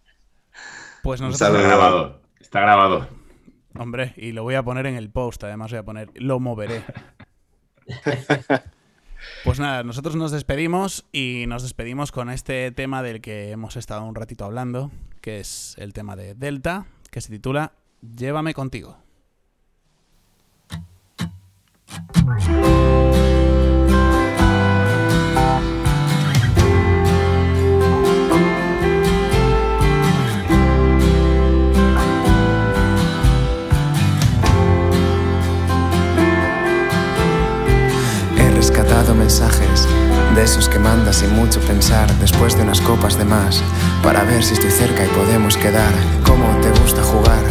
Pues 1.03 1.21
nosotros... 1.21 1.49
Está 1.49 1.67
grabado. 1.67 2.21
Está 2.39 2.61
grabado. 2.61 3.07
Hombre, 3.77 4.13
y 4.17 4.31
lo 4.31 4.43
voy 4.43 4.55
a 4.55 4.63
poner 4.63 4.85
en 4.85 4.95
el 4.95 5.09
post, 5.09 5.43
además 5.43 5.71
voy 5.71 5.79
a 5.79 5.83
poner, 5.83 6.09
lo 6.15 6.39
moveré. 6.39 6.83
Pues 9.43 9.59
nada, 9.59 9.83
nosotros 9.83 10.15
nos 10.15 10.31
despedimos 10.31 11.05
y 11.11 11.45
nos 11.47 11.63
despedimos 11.63 12.11
con 12.11 12.29
este 12.29 12.71
tema 12.71 13.03
del 13.03 13.21
que 13.21 13.51
hemos 13.51 13.75
estado 13.75 14.03
un 14.05 14.15
ratito 14.15 14.45
hablando, 14.45 14.91
que 15.21 15.39
es 15.39 15.75
el 15.77 15.93
tema 15.93 16.15
de 16.15 16.35
Delta, 16.35 16.85
que 17.11 17.21
se 17.21 17.29
titula 17.29 17.73
Llévame 18.01 18.53
contigo. 18.53 18.97
Mensajes 39.23 39.87
de 40.35 40.43
esos 40.43 40.67
que 40.67 40.79
mandas 40.79 41.19
sin 41.19 41.33
mucho 41.33 41.61
pensar 41.61 42.13
después 42.19 42.57
de 42.57 42.63
unas 42.63 42.81
copas 42.81 43.17
de 43.17 43.23
más 43.23 43.63
para 44.03 44.25
ver 44.25 44.43
si 44.43 44.53
estoy 44.53 44.69
cerca 44.69 45.05
y 45.05 45.07
podemos 45.07 45.55
quedar. 45.55 45.93
¿Cómo 46.25 46.45
te 46.59 46.69
gusta 46.81 47.01
jugar? 47.03 47.41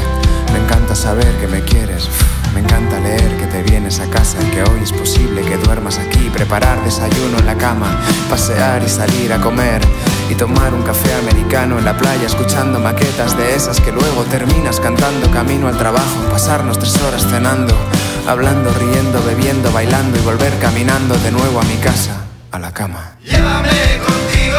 Me 0.53 0.59
encanta 0.59 0.95
saber 0.95 1.35
que 1.41 1.47
me 1.47 1.62
quieres. 1.62 2.11
Me 2.53 2.61
encanta 2.61 3.01
leer 3.01 3.39
que 3.39 3.47
te 3.47 3.62
vienes 3.62 4.01
a 4.01 4.11
casa 4.11 4.39
que 4.51 4.62
hoy 4.62 4.81
es 4.83 4.93
posible 4.93 5.41
que 5.41 5.57
duermas 5.57 5.99
aquí, 5.99 6.29
preparar 6.29 6.85
desayuno 6.85 7.39
en 7.39 7.47
la 7.47 7.57
cama, 7.57 7.99
pasear 8.29 8.83
y 8.83 8.91
salir 8.91 9.33
a 9.33 9.41
comer 9.41 9.81
y 10.29 10.35
tomar 10.35 10.75
un 10.75 10.83
café 10.83 11.14
americano 11.14 11.79
en 11.79 11.87
la 11.87 11.97
playa 11.97 12.27
escuchando 12.27 12.81
maquetas 12.81 13.35
de 13.39 13.55
esas 13.55 13.81
que 13.81 13.93
luego 13.93 14.25
terminas 14.25 14.79
cantando 14.79 15.31
camino 15.31 15.68
al 15.68 15.79
trabajo, 15.79 16.20
pasarnos 16.31 16.79
tres 16.79 17.01
horas 17.01 17.27
cenando, 17.31 17.75
hablando, 18.27 18.73
riendo, 18.75 19.23
bebiendo, 19.25 19.73
bailando 19.73 20.18
y 20.18 20.23
volver 20.23 20.53
caminando 20.59 21.16
de 21.18 21.33
nuevo 21.33 21.61
a 21.61 21.64
mi 21.64 21.77
casa, 21.77 22.25
a 22.51 22.59
la 22.59 22.73
cama. 22.73 23.16
Llévame 23.25 23.70
contigo, 24.07 24.59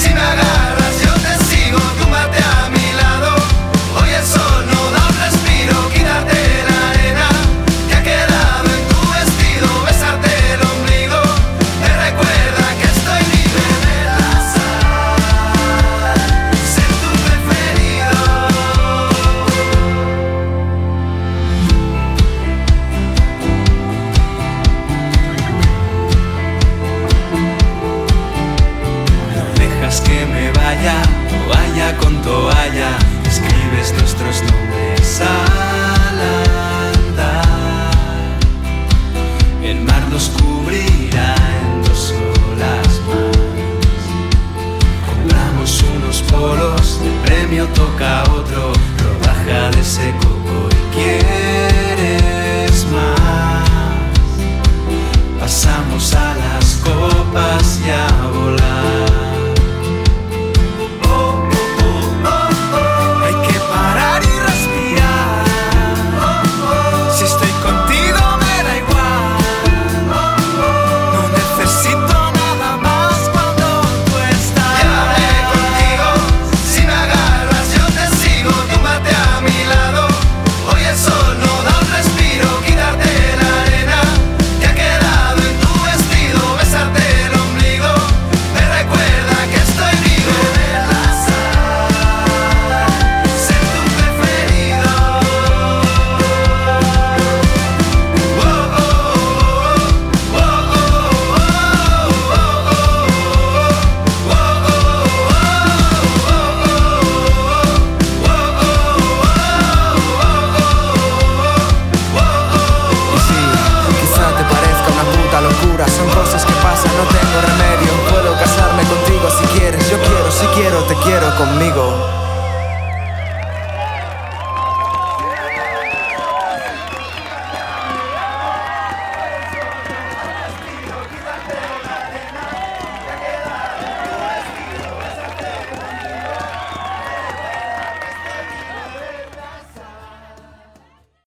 si 0.00 0.08
me 0.08 0.20
agarras 0.20 1.02
yo 1.02 1.12
te 1.14 1.44
sigo, 1.44 1.78